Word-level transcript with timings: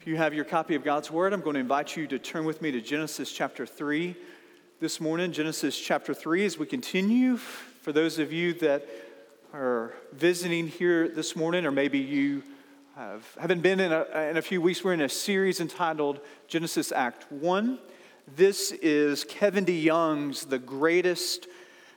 If 0.00 0.06
you 0.06 0.16
have 0.16 0.32
your 0.32 0.44
copy 0.44 0.76
of 0.76 0.84
God's 0.84 1.10
Word, 1.10 1.32
I'm 1.32 1.40
going 1.40 1.54
to 1.54 1.60
invite 1.60 1.96
you 1.96 2.06
to 2.06 2.20
turn 2.20 2.44
with 2.44 2.62
me 2.62 2.70
to 2.70 2.80
Genesis 2.80 3.32
chapter 3.32 3.66
3 3.66 4.14
this 4.78 5.00
morning. 5.00 5.32
Genesis 5.32 5.76
chapter 5.76 6.14
3, 6.14 6.46
as 6.46 6.56
we 6.56 6.66
continue. 6.66 7.36
For 7.36 7.92
those 7.92 8.20
of 8.20 8.32
you 8.32 8.54
that 8.54 8.86
are 9.52 9.92
visiting 10.12 10.68
here 10.68 11.08
this 11.08 11.34
morning, 11.34 11.66
or 11.66 11.72
maybe 11.72 11.98
you 11.98 12.44
have, 12.94 13.26
haven't 13.40 13.60
been 13.60 13.80
in 13.80 13.90
a, 13.90 14.04
in 14.30 14.36
a 14.36 14.42
few 14.42 14.62
weeks, 14.62 14.84
we're 14.84 14.92
in 14.92 15.00
a 15.00 15.08
series 15.08 15.60
entitled 15.60 16.20
Genesis 16.46 16.92
Act 16.92 17.30
1. 17.32 17.80
This 18.36 18.70
is 18.70 19.24
Kevin 19.24 19.66
DeYoung's 19.66 20.44
The 20.44 20.60
Greatest, 20.60 21.48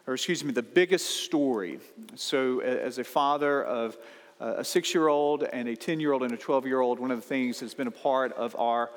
or 0.08 0.16
excuse 0.16 0.44
me, 0.44 0.52
The 0.54 0.64
Biggest 0.64 1.06
Story. 1.24 1.80
So, 2.16 2.62
as 2.62 2.98
a 2.98 3.04
father 3.04 3.64
of 3.64 3.96
a 4.42 4.64
six 4.64 4.94
year 4.94 5.08
old 5.08 5.44
and 5.44 5.70
a 5.70 5.76
10 5.76 6.00
year 6.00 6.14
old 6.14 6.24
and 6.24 6.34
a 6.34 6.38
12 6.38 6.66
year 6.66 6.80
old, 6.80 7.00
one 7.00 7.12
of 7.12 7.22
the 7.22 7.28
things 7.28 7.60
that's 7.60 7.76
been 7.76 7.88
a 7.88 7.92
part 7.92 8.34
of 8.34 8.56
our, 8.58 8.90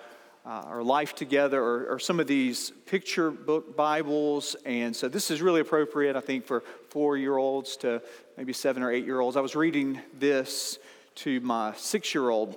uh, 0.47 0.49
our 0.49 0.83
life 0.83 1.15
together 1.15 1.63
are, 1.63 1.93
are, 1.93 1.99
some 1.99 2.19
of 2.19 2.27
these 2.27 2.71
picture 2.87 3.31
book 3.31 3.77
Bibles. 3.77 4.57
And 4.65 4.97
so 4.97 5.07
this 5.07 5.31
is 5.31 5.43
really 5.43 5.61
appropriate, 5.61 6.17
I 6.17 6.21
think, 6.21 6.47
for 6.47 6.63
four 6.89 7.19
year 7.19 7.37
olds 7.37 7.77
to 7.79 8.01
maybe 8.39 8.55
seven 8.55 8.83
or 8.83 8.91
eight 8.91 9.05
year 9.05 9.21
olds. 9.21 9.37
I 9.37 9.43
was 9.43 9.55
reading 9.55 10.01
this 10.19 10.79
to 11.17 11.41
my 11.41 11.75
six 11.77 12.15
year 12.15 12.31
old 12.31 12.57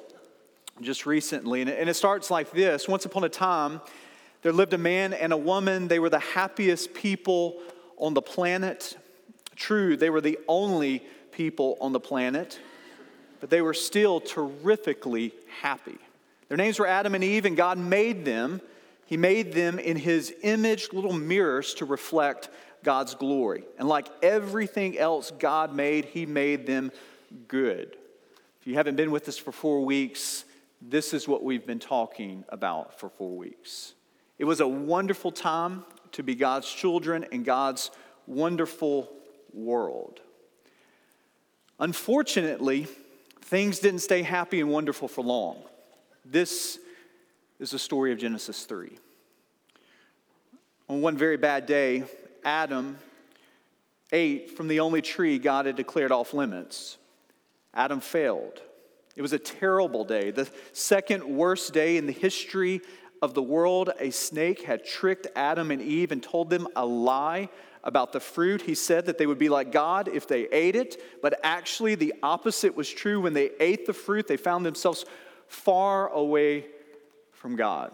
just 0.79 1.05
recently, 1.05 1.59
and 1.61 1.69
it, 1.69 1.79
and 1.79 1.89
it 1.89 1.95
starts 1.95 2.31
like 2.31 2.51
this 2.51 2.87
Once 2.87 3.05
upon 3.05 3.25
a 3.25 3.29
time, 3.29 3.81
there 4.43 4.53
lived 4.53 4.73
a 4.73 4.77
man 4.77 5.11
and 5.11 5.33
a 5.33 5.37
woman. 5.37 5.89
They 5.89 5.99
were 5.99 6.09
the 6.09 6.19
happiest 6.19 6.93
people 6.93 7.59
on 7.97 8.13
the 8.13 8.21
planet. 8.21 8.95
True, 9.57 9.97
they 9.97 10.09
were 10.09 10.21
the 10.21 10.39
only 10.47 11.03
people 11.33 11.77
on 11.81 11.91
the 11.91 11.99
planet 11.99 12.59
but 13.39 13.49
they 13.49 13.61
were 13.61 13.73
still 13.73 14.19
terrifically 14.19 15.33
happy. 15.61 15.97
Their 16.47 16.57
names 16.57 16.79
were 16.79 16.87
Adam 16.87 17.15
and 17.15 17.23
Eve, 17.23 17.45
and 17.45 17.57
God 17.57 17.77
made 17.77 18.25
them. 18.25 18.61
He 19.05 19.17
made 19.17 19.53
them 19.53 19.79
in 19.79 19.97
His 19.97 20.33
image, 20.43 20.93
little 20.93 21.13
mirrors 21.13 21.73
to 21.75 21.85
reflect 21.85 22.49
God's 22.83 23.15
glory. 23.15 23.63
And 23.77 23.87
like 23.87 24.07
everything 24.21 24.97
else 24.97 25.31
God 25.31 25.73
made, 25.73 26.05
He 26.05 26.25
made 26.25 26.65
them 26.65 26.91
good. 27.47 27.97
If 28.61 28.67
you 28.67 28.75
haven't 28.75 28.95
been 28.95 29.11
with 29.11 29.27
us 29.27 29.37
for 29.37 29.51
four 29.51 29.83
weeks, 29.83 30.45
this 30.81 31.13
is 31.13 31.27
what 31.27 31.43
we've 31.43 31.65
been 31.65 31.79
talking 31.79 32.43
about 32.49 32.99
for 32.99 33.09
four 33.09 33.35
weeks. 33.35 33.93
It 34.37 34.45
was 34.45 34.59
a 34.59 34.67
wonderful 34.67 35.31
time 35.31 35.83
to 36.13 36.23
be 36.23 36.35
God's 36.35 36.71
children 36.71 37.25
in 37.31 37.43
God's 37.43 37.91
wonderful 38.27 39.11
world. 39.53 40.19
Unfortunately, 41.79 42.87
Things 43.47 43.79
didn't 43.79 44.01
stay 44.01 44.23
happy 44.23 44.59
and 44.59 44.69
wonderful 44.69 45.07
for 45.07 45.23
long. 45.23 45.63
This 46.25 46.79
is 47.59 47.71
the 47.71 47.79
story 47.79 48.11
of 48.11 48.19
Genesis 48.19 48.65
3. 48.65 48.89
On 50.89 51.01
one 51.01 51.15
very 51.15 51.37
bad 51.37 51.65
day, 51.65 52.03
Adam 52.43 52.97
ate 54.11 54.51
from 54.57 54.67
the 54.67 54.81
only 54.81 55.01
tree 55.01 55.39
God 55.39 55.65
had 55.65 55.77
declared 55.77 56.11
off 56.11 56.33
limits. 56.33 56.97
Adam 57.73 58.01
failed. 58.01 58.61
It 59.15 59.21
was 59.21 59.31
a 59.31 59.39
terrible 59.39 60.03
day, 60.03 60.31
the 60.31 60.49
second 60.73 61.23
worst 61.23 61.71
day 61.71 61.95
in 61.95 62.05
the 62.05 62.11
history 62.11 62.81
of 63.21 63.33
the 63.33 63.41
world. 63.41 63.91
A 63.99 64.11
snake 64.11 64.63
had 64.63 64.85
tricked 64.85 65.27
Adam 65.35 65.71
and 65.71 65.81
Eve 65.81 66.11
and 66.11 66.21
told 66.21 66.49
them 66.49 66.67
a 66.75 66.85
lie 66.85 67.49
about 67.83 68.11
the 68.11 68.19
fruit. 68.19 68.61
He 68.61 68.75
said 68.75 69.05
that 69.05 69.17
they 69.17 69.25
would 69.25 69.37
be 69.37 69.49
like 69.49 69.71
God 69.71 70.07
if 70.07 70.27
they 70.27 70.47
ate 70.49 70.75
it, 70.75 71.01
but 71.21 71.39
actually 71.43 71.95
the 71.95 72.13
opposite 72.21 72.75
was 72.75 72.89
true. 72.89 73.21
When 73.21 73.33
they 73.33 73.51
ate 73.59 73.85
the 73.85 73.93
fruit, 73.93 74.27
they 74.27 74.37
found 74.37 74.65
themselves 74.65 75.05
far 75.47 76.09
away 76.09 76.65
from 77.31 77.55
God. 77.55 77.91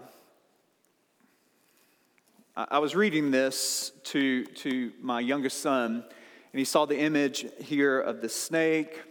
I 2.56 2.80
was 2.80 2.96
reading 2.96 3.32
this 3.32 3.92
to, 4.06 4.46
to 4.46 4.92
my 5.02 5.20
youngest 5.20 5.62
son, 5.62 6.03
and 6.52 6.59
he 6.59 6.66
saw 6.66 6.86
the 6.86 6.97
image 6.97 7.47
here 7.59 8.00
of 8.00 8.22
the 8.22 8.30
snake. 8.30 9.02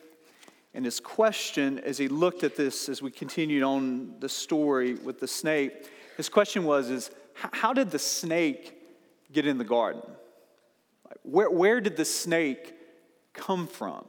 And 0.75 0.85
his 0.85 1.01
question, 1.01 1.81
as 1.81 1.99
he 1.99 2.09
looked 2.09 2.45
at 2.45 2.57
this, 2.57 2.89
as 2.89 3.03
we 3.03 3.11
continued 3.11 3.63
on 3.63 4.15
the 4.21 4.29
story 4.29 4.95
with 4.95 5.21
the 5.21 5.27
snake, 5.27 5.89
his 6.17 6.29
question 6.29 6.65
was, 6.65 6.91
is 6.91 7.11
how 7.35 7.73
did 7.73 7.91
the 7.91 7.99
snake 7.99 8.79
get 9.33 9.47
in 9.47 9.59
the 9.59 9.65
garden? 9.65 10.03
Where, 11.23 11.51
where 11.51 11.81
did 11.81 11.97
the 11.97 12.05
snake 12.05 12.75
come 13.33 13.67
from? 13.67 14.05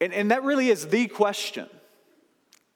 And, 0.00 0.12
and 0.12 0.30
that 0.30 0.42
really 0.42 0.68
is 0.68 0.88
the 0.88 1.06
question. 1.06 1.68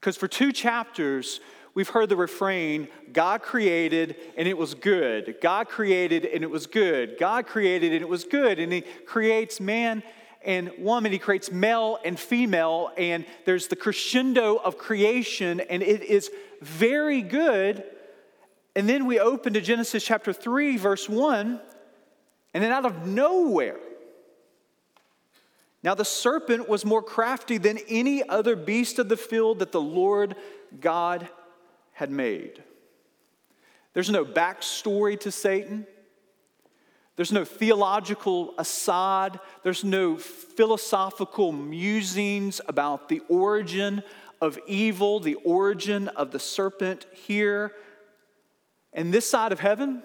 Because 0.00 0.16
for 0.16 0.28
two 0.28 0.52
chapters, 0.52 1.40
we've 1.74 1.88
heard 1.88 2.08
the 2.08 2.16
refrain 2.16 2.88
God 3.12 3.42
created 3.42 4.16
and 4.36 4.46
it 4.46 4.56
was 4.56 4.74
good. 4.74 5.36
God 5.40 5.68
created 5.68 6.24
and 6.24 6.44
it 6.44 6.50
was 6.50 6.66
good. 6.66 7.16
God 7.18 7.46
created 7.46 7.92
and 7.92 8.02
it 8.02 8.08
was 8.08 8.24
good. 8.24 8.58
And 8.58 8.72
He 8.72 8.82
creates 9.06 9.60
man 9.60 10.02
and 10.42 10.70
woman, 10.78 11.12
He 11.12 11.18
creates 11.18 11.50
male 11.50 11.98
and 12.04 12.18
female, 12.18 12.92
and 12.96 13.26
there's 13.44 13.66
the 13.66 13.76
crescendo 13.76 14.56
of 14.56 14.78
creation, 14.78 15.60
and 15.60 15.82
it 15.82 16.02
is 16.02 16.30
very 16.60 17.22
good. 17.22 17.84
And 18.76 18.88
then 18.88 19.06
we 19.06 19.18
open 19.18 19.54
to 19.54 19.60
Genesis 19.60 20.04
chapter 20.04 20.32
3, 20.32 20.76
verse 20.76 21.08
1, 21.08 21.60
and 22.54 22.64
then 22.64 22.72
out 22.72 22.84
of 22.84 23.06
nowhere, 23.06 23.78
now 25.82 25.94
the 25.94 26.04
serpent 26.04 26.68
was 26.68 26.84
more 26.84 27.02
crafty 27.02 27.58
than 27.58 27.78
any 27.88 28.28
other 28.28 28.56
beast 28.56 28.98
of 28.98 29.08
the 29.08 29.16
field 29.16 29.60
that 29.60 29.72
the 29.72 29.80
Lord 29.80 30.36
God 30.80 31.28
had 31.92 32.10
made. 32.10 32.62
There's 33.94 34.10
no 34.10 34.24
backstory 34.24 35.18
to 35.20 35.32
Satan. 35.32 35.86
There's 37.16 37.32
no 37.32 37.44
theological 37.44 38.54
aside. 38.58 39.40
There's 39.64 39.82
no 39.82 40.16
philosophical 40.16 41.50
musings 41.50 42.60
about 42.68 43.08
the 43.08 43.20
origin 43.28 44.02
of 44.40 44.58
evil, 44.66 45.20
the 45.20 45.34
origin 45.36 46.08
of 46.08 46.30
the 46.30 46.38
serpent 46.38 47.06
here. 47.12 47.72
And 48.92 49.12
this 49.12 49.28
side 49.28 49.52
of 49.52 49.60
heaven, 49.60 50.02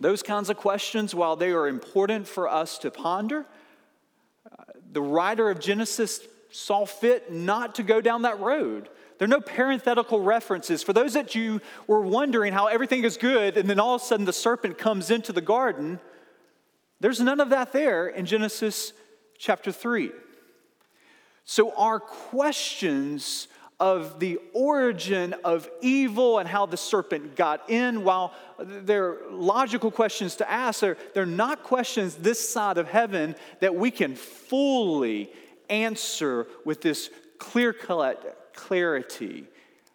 those 0.00 0.22
kinds 0.22 0.50
of 0.50 0.56
questions, 0.56 1.14
while 1.14 1.36
they 1.36 1.50
are 1.50 1.68
important 1.68 2.28
for 2.28 2.48
us 2.48 2.78
to 2.78 2.90
ponder, 2.90 3.46
uh, 4.50 4.64
the 4.92 5.02
writer 5.02 5.50
of 5.50 5.58
Genesis 5.58 6.20
saw 6.50 6.86
fit 6.86 7.32
not 7.32 7.74
to 7.76 7.82
go 7.82 8.00
down 8.00 8.22
that 8.22 8.40
road. 8.40 8.88
There 9.18 9.26
are 9.26 9.28
no 9.28 9.40
parenthetical 9.40 10.20
references. 10.20 10.82
For 10.82 10.92
those 10.92 11.14
that 11.14 11.34
you 11.34 11.60
were 11.86 12.02
wondering 12.02 12.52
how 12.52 12.66
everything 12.66 13.04
is 13.04 13.16
good 13.16 13.56
and 13.56 13.68
then 13.68 13.80
all 13.80 13.94
of 13.94 14.02
a 14.02 14.04
sudden 14.04 14.26
the 14.26 14.32
serpent 14.32 14.76
comes 14.76 15.10
into 15.10 15.32
the 15.32 15.40
garden, 15.40 15.98
there's 17.00 17.20
none 17.20 17.40
of 17.40 17.50
that 17.50 17.72
there 17.72 18.08
in 18.08 18.26
Genesis 18.26 18.92
chapter 19.38 19.72
3. 19.72 20.12
So 21.46 21.72
our 21.76 22.00
questions 22.00 23.46
of 23.78 24.18
the 24.18 24.40
origin 24.52 25.34
of 25.44 25.70
evil 25.80 26.38
and 26.38 26.48
how 26.48 26.66
the 26.66 26.76
serpent 26.76 27.36
got 27.36 27.70
in, 27.70 28.02
while 28.02 28.34
they're 28.58 29.18
logical 29.30 29.92
questions 29.92 30.34
to 30.36 30.50
ask, 30.50 30.80
they're, 30.80 30.96
they're 31.14 31.24
not 31.24 31.62
questions 31.62 32.16
this 32.16 32.46
side 32.48 32.78
of 32.78 32.88
heaven 32.88 33.36
that 33.60 33.74
we 33.74 33.92
can 33.92 34.16
fully 34.16 35.30
answer 35.70 36.48
with 36.64 36.80
this 36.80 37.10
clear 37.38 37.72
cut 37.72 38.50
clarity. 38.54 39.44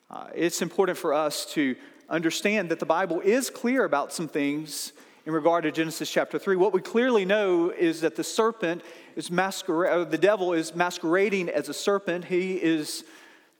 Uh, 0.10 0.28
it's 0.34 0.62
important 0.62 0.98
for 0.98 1.14
us 1.14 1.46
to 1.54 1.76
understand 2.10 2.70
that 2.70 2.80
the 2.80 2.86
Bible 2.86 3.20
is 3.20 3.50
clear 3.50 3.84
about 3.84 4.14
some 4.14 4.30
things 4.30 4.94
in 5.26 5.34
regard 5.34 5.64
to 5.64 5.72
Genesis 5.72 6.10
chapter 6.10 6.40
3. 6.40 6.56
What 6.56 6.74
we 6.74 6.82
clearly 6.82 7.26
know 7.26 7.70
is 7.70 8.02
that 8.02 8.16
the 8.16 8.24
serpent 8.24 8.84
is 9.16 9.32
masquerading, 9.32 10.10
the 10.10 10.18
devil 10.18 10.54
is 10.54 10.76
masquerading 10.76 11.50
as 11.50 11.70
a 11.70 11.74
serpent. 11.74 12.26
He 12.26 12.56
is 12.56 13.04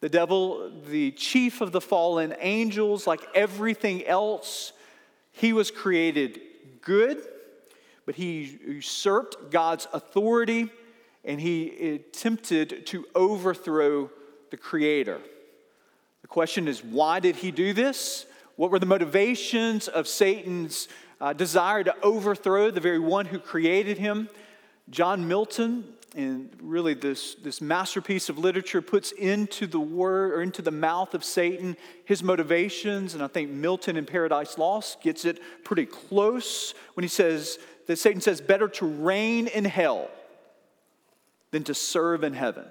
the 0.02 0.10
devil, 0.10 0.72
the 0.90 1.12
chief 1.12 1.62
of 1.62 1.72
the 1.72 1.82
fallen 1.82 2.34
angels, 2.40 3.06
like 3.06 3.22
everything 3.36 4.06
else, 4.06 4.74
he 5.32 5.54
was 5.54 5.72
created 5.72 6.42
good, 6.82 7.24
but 8.06 8.16
he 8.16 8.60
usurped 8.68 9.52
God's 9.52 9.88
authority 9.94 10.70
and 11.24 11.40
he 11.40 11.94
attempted 11.94 12.88
to 12.88 13.06
overthrow 13.14 14.10
the 14.50 14.58
Creator. 14.58 15.20
The 16.24 16.28
question 16.28 16.68
is, 16.68 16.84
why 16.84 17.20
did 17.20 17.36
he 17.36 17.52
do 17.52 17.74
this? 17.74 18.26
What 18.56 18.72
were 18.72 18.80
the 18.80 18.86
motivations 18.86 19.88
of 19.88 20.08
Satan's 20.08 20.88
uh, 21.20 21.34
desire 21.34 21.84
to 21.84 21.96
overthrow 22.02 22.72
the 22.72 22.80
very 22.80 23.00
one 23.00 23.28
who 23.28 23.38
created 23.38 24.00
him? 24.00 24.30
John 24.90 25.28
Milton 25.28 25.86
and 26.14 26.50
really 26.62 26.94
this, 26.94 27.36
this 27.36 27.62
masterpiece 27.62 28.28
of 28.28 28.38
literature 28.38 28.82
puts 28.82 29.14
into 29.14 29.66
the 29.66 29.80
word 29.80 30.34
or 30.34 30.42
into 30.42 30.62
the 30.62 30.72
mouth 30.72 31.14
of 31.14 31.24
Satan 31.24 31.78
his 32.04 32.22
motivations. 32.22 33.14
And 33.14 33.24
I 33.24 33.28
think 33.28 33.50
Milton 33.50 33.96
in 33.96 34.06
Paradise 34.06 34.58
Lost 34.58 35.02
gets 35.02 35.24
it 35.24 35.40
pretty 35.64 35.86
close 35.86 36.74
when 36.96 37.06
he 37.06 37.08
says 37.08 37.60
that 37.88 37.98
Satan 37.98 38.20
says, 38.20 38.42
better 38.42 38.68
to 38.68 38.86
reign 38.86 39.48
in 39.48 39.64
hell 39.64 40.10
than 41.52 41.64
to 41.64 41.74
serve 41.74 42.26
in 42.26 42.34
heaven. 42.34 42.66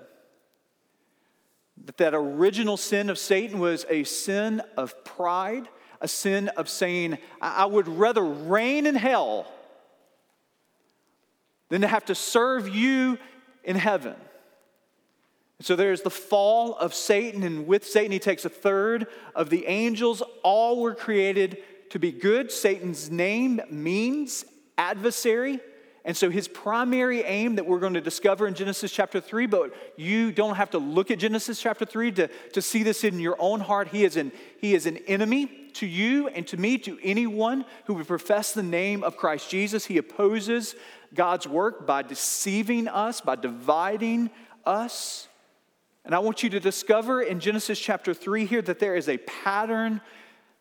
that 1.85 1.97
that 1.97 2.15
original 2.15 2.77
sin 2.77 3.11
of 3.11 3.19
Satan 3.19 3.59
was 3.59 3.87
a 3.89 4.05
sin 4.05 4.63
of 4.77 5.05
pride, 5.05 5.69
a 6.01 6.09
sin 6.09 6.49
of 6.49 6.69
saying, 6.69 7.19
I 7.41 7.67
would 7.67 7.89
rather 7.89 8.25
reign 8.25 8.87
in 8.87 8.95
hell 8.95 9.47
than 11.71 11.81
to 11.81 11.89
have 11.89 12.05
to 12.05 12.15
serve 12.15 12.69
you 12.69 13.19
in 13.65 13.77
heaven. 13.77 14.15
So 15.63 15.77
there's 15.77 16.03
the 16.03 16.11
fall 16.11 16.75
of 16.77 16.95
Satan, 16.95 17.43
and 17.43 17.67
with 17.67 17.87
Satan, 17.87 18.13
he 18.13 18.19
takes 18.19 18.45
a 18.45 18.51
third 18.51 19.07
of 19.35 19.51
the 19.51 19.67
angels. 19.67 20.23
All 20.43 20.81
were 20.81 20.95
created 20.95 21.59
to 21.91 21.99
be 21.99 22.13
good. 22.13 22.51
Satan's 22.51 23.11
name 23.11 23.61
means 23.71 24.45
adversary. 24.79 25.61
And 26.05 26.17
so 26.17 26.31
his 26.31 26.49
primary 26.49 27.23
aim 27.23 27.57
that 27.57 27.67
we're 27.67 27.79
going 27.79 27.95
to 27.95 28.01
discover 28.01 28.47
in 28.47 28.55
Genesis 28.55 28.91
chapter 28.91 29.21
3, 29.21 29.47
but 29.47 29.75
you 29.97 30.33
don't 30.33 30.57
have 30.57 30.71
to 30.71 30.79
look 30.79 31.11
at 31.11 31.19
Genesis 31.19 31.61
chapter 31.61 31.85
3 31.85 32.13
to, 32.13 32.29
to 32.53 32.63
see 32.63 32.83
this 32.83 33.05
in 33.05 33.21
your 33.21 33.37
own 33.39 33.61
heart. 33.61 33.89
He 33.89 34.05
is, 34.05 34.17
an, 34.17 34.33
he 34.59 34.75
is 34.75 34.87
an 34.87 34.97
enemy 35.07 35.47
to 35.75 35.87
you 35.87 36.29
and 36.29 36.47
to 36.47 36.57
me, 36.57 36.79
to 36.79 36.99
anyone 37.03 37.67
who 37.85 37.95
would 37.95 38.07
profess 38.07 38.53
the 38.53 38.63
name 38.63 39.05
of 39.05 39.19
Christ 39.19 39.51
Jesus. 39.51 39.87
He 39.87 39.99
opposes 39.99 40.75
God's 41.15 41.47
work 41.47 41.87
by 41.87 42.03
deceiving 42.03 42.89
us, 42.89 43.21
by 43.21 43.37
dividing 43.37 44.31
us. 44.65 45.29
And 46.07 46.15
I 46.15 46.19
want 46.21 46.43
you 46.43 46.49
to 46.51 46.61
discover 46.61 47.21
in 47.21 47.41
Genesis 47.41 47.79
chapter 47.79 48.15
3 48.15 48.47
here 48.47 48.63
that 48.63 48.79
there 48.79 48.97
is 48.97 49.09
a 49.09 49.19
pattern 49.19 50.01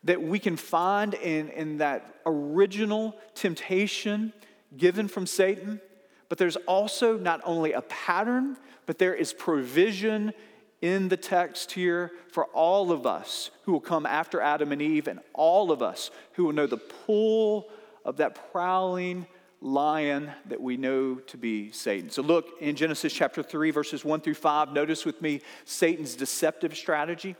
that 0.04 0.22
we 0.22 0.38
can 0.38 0.56
find 0.56 1.14
in, 1.14 1.48
in 1.50 1.78
that 1.78 2.20
original 2.26 3.16
temptation 3.34 4.32
given 4.76 5.08
from 5.08 5.26
Satan. 5.26 5.80
But 6.28 6.38
there's 6.38 6.56
also 6.56 7.18
not 7.18 7.40
only 7.44 7.72
a 7.72 7.82
pattern, 7.82 8.56
but 8.86 8.98
there 8.98 9.14
is 9.14 9.32
provision 9.32 10.32
in 10.80 11.08
the 11.08 11.16
text 11.16 11.72
here 11.72 12.12
for 12.32 12.46
all 12.46 12.90
of 12.90 13.06
us 13.06 13.50
who 13.64 13.72
will 13.72 13.80
come 13.80 14.06
after 14.06 14.40
Adam 14.40 14.72
and 14.72 14.80
Eve, 14.80 15.08
and 15.08 15.20
all 15.34 15.70
of 15.70 15.82
us 15.82 16.10
who 16.32 16.44
will 16.44 16.52
know 16.52 16.66
the 16.66 16.76
pull 16.76 17.68
of 18.04 18.16
that 18.16 18.50
prowling 18.52 19.26
lion 19.60 20.30
that 20.46 20.60
we 20.60 20.76
know 20.76 21.16
to 21.16 21.36
be 21.36 21.70
Satan. 21.70 22.10
So 22.10 22.22
look 22.22 22.46
in 22.60 22.76
Genesis 22.76 23.12
chapter 23.12 23.42
3, 23.42 23.70
verses 23.72 24.04
1 24.04 24.20
through 24.20 24.34
5. 24.34 24.72
Notice 24.72 25.04
with 25.04 25.20
me 25.20 25.42
Satan's 25.64 26.14
deceptive 26.14 26.74
strategy. 26.76 27.36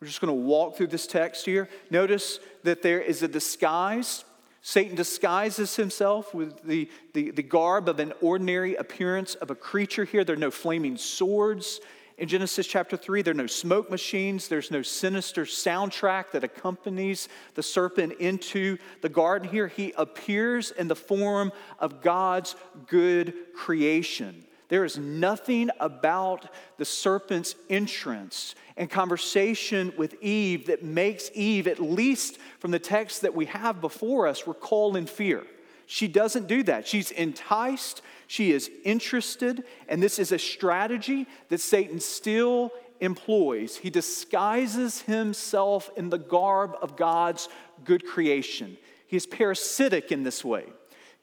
We're 0.00 0.06
just 0.06 0.20
going 0.20 0.34
to 0.34 0.40
walk 0.40 0.76
through 0.76 0.88
this 0.88 1.06
text 1.06 1.46
here. 1.46 1.68
Notice 1.90 2.38
that 2.62 2.82
there 2.82 3.00
is 3.00 3.22
a 3.22 3.28
disguise. 3.28 4.24
Satan 4.66 4.96
disguises 4.96 5.76
himself 5.76 6.32
with 6.32 6.62
the, 6.62 6.88
the, 7.12 7.30
the 7.32 7.42
garb 7.42 7.86
of 7.86 8.00
an 8.00 8.14
ordinary 8.22 8.76
appearance 8.76 9.34
of 9.34 9.50
a 9.50 9.54
creature 9.54 10.04
here. 10.04 10.24
There 10.24 10.36
are 10.36 10.38
no 10.38 10.50
flaming 10.50 10.96
swords 10.96 11.80
in 12.16 12.28
Genesis 12.28 12.66
chapter 12.66 12.96
3, 12.96 13.22
there 13.22 13.32
are 13.32 13.34
no 13.34 13.46
smoke 13.46 13.90
machines, 13.90 14.46
there's 14.46 14.70
no 14.70 14.82
sinister 14.82 15.44
soundtrack 15.44 16.30
that 16.30 16.44
accompanies 16.44 17.28
the 17.54 17.62
serpent 17.62 18.14
into 18.20 18.78
the 19.00 19.08
garden 19.08 19.48
here. 19.48 19.66
He 19.66 19.92
appears 19.96 20.70
in 20.70 20.86
the 20.86 20.94
form 20.94 21.50
of 21.80 22.02
God's 22.02 22.54
good 22.86 23.34
creation. 23.54 24.44
There 24.74 24.84
is 24.84 24.98
nothing 24.98 25.70
about 25.78 26.48
the 26.78 26.84
serpent's 26.84 27.54
entrance 27.70 28.56
and 28.76 28.90
conversation 28.90 29.92
with 29.96 30.20
Eve 30.20 30.66
that 30.66 30.82
makes 30.82 31.30
Eve, 31.32 31.68
at 31.68 31.78
least 31.78 32.38
from 32.58 32.72
the 32.72 32.80
text 32.80 33.22
that 33.22 33.36
we 33.36 33.44
have 33.44 33.80
before 33.80 34.26
us, 34.26 34.48
recall 34.48 34.96
in 34.96 35.06
fear. 35.06 35.46
She 35.86 36.08
doesn't 36.08 36.48
do 36.48 36.64
that. 36.64 36.88
She's 36.88 37.12
enticed, 37.12 38.02
she 38.26 38.50
is 38.50 38.68
interested, 38.84 39.62
and 39.88 40.02
this 40.02 40.18
is 40.18 40.32
a 40.32 40.40
strategy 40.40 41.28
that 41.50 41.60
Satan 41.60 42.00
still 42.00 42.72
employs. 42.98 43.76
He 43.76 43.90
disguises 43.90 45.02
himself 45.02 45.88
in 45.96 46.10
the 46.10 46.18
garb 46.18 46.74
of 46.82 46.96
God's 46.96 47.48
good 47.84 48.04
creation. 48.04 48.76
He 49.06 49.16
is 49.16 49.24
parasitic 49.24 50.10
in 50.10 50.24
this 50.24 50.44
way. 50.44 50.64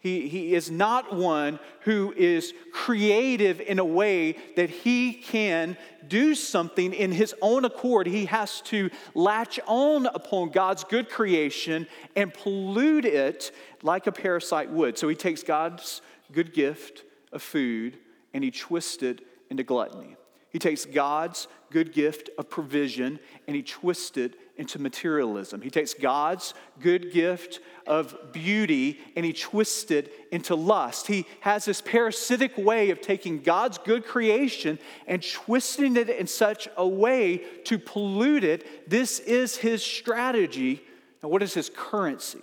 He, 0.02 0.28
he 0.28 0.56
is 0.56 0.72
not 0.72 1.16
one 1.16 1.60
who 1.82 2.12
is 2.18 2.56
creative 2.74 3.62
in 3.62 3.78
a 3.78 3.86
way 3.86 4.36
that 4.56 4.72
he 4.72 5.14
can 5.14 5.78
do 6.08 6.34
something 6.34 6.92
in 6.92 7.12
his 7.12 7.36
own 7.40 7.66
accord. 7.66 8.08
He 8.08 8.26
has 8.26 8.62
to 8.62 8.90
latch 9.14 9.60
on 9.68 10.08
upon 10.08 10.50
God's 10.50 10.84
good 10.84 11.08
creation 11.08 11.88
and 12.16 12.34
pollute 12.34 13.06
it 13.06 13.52
like 13.84 14.08
a 14.08 14.12
parasite 14.12 14.72
would. 14.72 14.98
So 14.98 15.08
he 15.08 15.16
takes 15.16 15.44
God's 15.44 16.02
good 16.32 16.52
gift 16.52 17.04
of 17.32 17.44
food 17.44 18.00
and 18.34 18.44
he 18.44 18.50
twists 18.50 19.04
it 19.04 19.22
into 19.52 19.64
gluttony. 19.64 20.16
He 20.50 20.58
takes 20.58 20.84
God's 20.84 21.48
good 21.70 21.94
gift 21.94 22.32
of 22.40 22.50
provision 22.50 23.20
and 23.46 23.56
he 23.56 23.62
twists 23.62 24.18
it 24.18 24.36
into 24.62 24.80
materialism. 24.80 25.60
He 25.62 25.72
takes 25.72 25.94
God's 25.94 26.54
good 26.80 27.12
gift 27.12 27.60
of 27.88 28.16
beauty 28.32 29.00
and 29.16 29.26
he 29.26 29.34
twists 29.34 29.92
it 29.92 30.14
into 30.32 30.56
lust. 30.56 31.08
He 31.08 31.26
has 31.42 31.66
this 31.66 31.82
parasitic 31.82 32.56
way 32.58 32.92
of 32.92 33.02
taking 33.02 33.42
God's 33.42 33.80
good 33.80 34.06
creation 34.06 34.80
and 35.08 35.22
twisting 35.22 35.98
it 35.98 36.10
in 36.10 36.28
such 36.28 36.70
a 36.78 36.88
way 36.88 37.40
to 37.66 37.80
pollute 37.80 38.44
it. 38.44 38.90
This 38.90 39.20
is 39.20 39.58
his 39.58 39.84
strategy. 39.84 40.84
Now, 41.22 41.30
what 41.30 41.42
is 41.42 41.56
his 41.56 41.70
currency? 41.70 42.42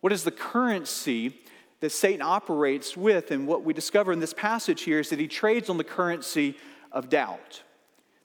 What 0.00 0.12
is 0.12 0.22
the 0.22 0.30
currency 0.30 1.36
that 1.80 1.90
Satan 1.90 2.22
operates 2.22 2.96
with? 2.96 3.32
And 3.32 3.46
what 3.48 3.64
we 3.64 3.74
discover 3.74 4.12
in 4.12 4.20
this 4.20 4.32
passage 4.32 4.82
here 4.82 5.00
is 5.00 5.10
that 5.10 5.18
he 5.18 5.26
trades 5.26 5.68
on 5.68 5.78
the 5.78 5.84
currency 5.84 6.56
of 6.92 7.08
doubt. 7.08 7.62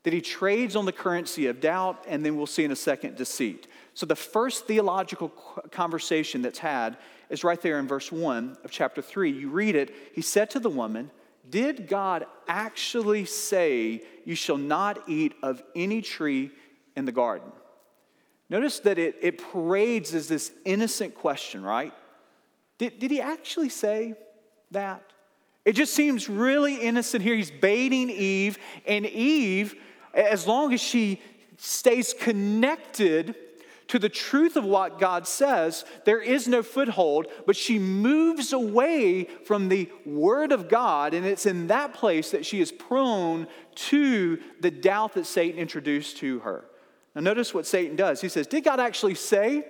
That 0.03 0.13
he 0.13 0.21
trades 0.21 0.75
on 0.75 0.85
the 0.85 0.91
currency 0.91 1.47
of 1.47 1.61
doubt, 1.61 2.03
and 2.07 2.25
then 2.25 2.35
we'll 2.35 2.45
see 2.45 2.63
in 2.63 2.71
a 2.71 2.75
second 2.75 3.15
deceit. 3.15 3.67
So, 3.93 4.05
the 4.05 4.15
first 4.15 4.67
theological 4.67 5.29
conversation 5.71 6.41
that's 6.41 6.59
had 6.59 6.97
is 7.29 7.43
right 7.43 7.61
there 7.61 7.79
in 7.79 7.87
verse 7.87 8.11
1 8.11 8.57
of 8.63 8.71
chapter 8.71 9.01
3. 9.01 9.31
You 9.31 9.49
read 9.49 9.75
it. 9.75 9.93
He 10.13 10.21
said 10.21 10.49
to 10.51 10.59
the 10.59 10.69
woman, 10.69 11.09
Did 11.49 11.87
God 11.87 12.25
actually 12.47 13.25
say, 13.25 14.03
You 14.25 14.35
shall 14.35 14.57
not 14.57 15.07
eat 15.07 15.35
of 15.41 15.63
any 15.75 16.01
tree 16.01 16.51
in 16.95 17.05
the 17.05 17.11
garden? 17.11 17.51
Notice 18.49 18.79
that 18.81 18.99
it, 18.99 19.15
it 19.21 19.41
parades 19.51 20.13
as 20.13 20.27
this 20.27 20.51
innocent 20.65 21.15
question, 21.15 21.63
right? 21.63 21.93
Did, 22.77 22.99
did 22.99 23.09
he 23.09 23.21
actually 23.21 23.69
say 23.69 24.15
that? 24.71 25.01
It 25.65 25.73
just 25.73 25.93
seems 25.93 26.27
really 26.27 26.75
innocent 26.75 27.23
here. 27.23 27.35
He's 27.35 27.51
baiting 27.51 28.09
Eve, 28.09 28.57
and 28.85 29.05
Eve, 29.05 29.75
as 30.13 30.47
long 30.47 30.73
as 30.73 30.81
she 30.81 31.21
stays 31.57 32.13
connected 32.13 33.35
to 33.87 33.99
the 33.99 34.09
truth 34.09 34.55
of 34.55 34.63
what 34.63 34.99
God 34.99 35.27
says, 35.27 35.85
there 36.05 36.21
is 36.21 36.47
no 36.47 36.63
foothold, 36.63 37.27
but 37.45 37.55
she 37.55 37.77
moves 37.77 38.53
away 38.53 39.25
from 39.45 39.69
the 39.69 39.89
Word 40.05 40.51
of 40.51 40.69
God, 40.69 41.13
and 41.13 41.25
it's 41.25 41.45
in 41.45 41.67
that 41.67 41.93
place 41.93 42.31
that 42.31 42.45
she 42.45 42.61
is 42.61 42.71
prone 42.71 43.47
to 43.75 44.39
the 44.61 44.71
doubt 44.71 45.13
that 45.13 45.25
Satan 45.25 45.59
introduced 45.59 46.17
to 46.17 46.39
her. 46.39 46.65
Now, 47.13 47.21
notice 47.21 47.53
what 47.53 47.67
Satan 47.67 47.95
does. 47.95 48.21
He 48.21 48.29
says, 48.29 48.47
Did 48.47 48.63
God 48.63 48.79
actually 48.79 49.15
say 49.15 49.65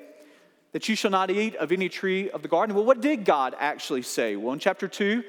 that 0.71 0.87
you 0.87 0.95
shall 0.95 1.11
not 1.11 1.29
eat 1.29 1.55
of 1.55 1.71
any 1.71 1.89
tree 1.89 2.29
of 2.29 2.41
the 2.41 2.47
garden? 2.47 2.75
Well, 2.75 2.85
what 2.85 3.01
did 3.01 3.25
God 3.25 3.55
actually 3.59 4.03
say? 4.03 4.35
Well, 4.35 4.53
in 4.53 4.59
chapter 4.59 4.87
2, 4.87 5.23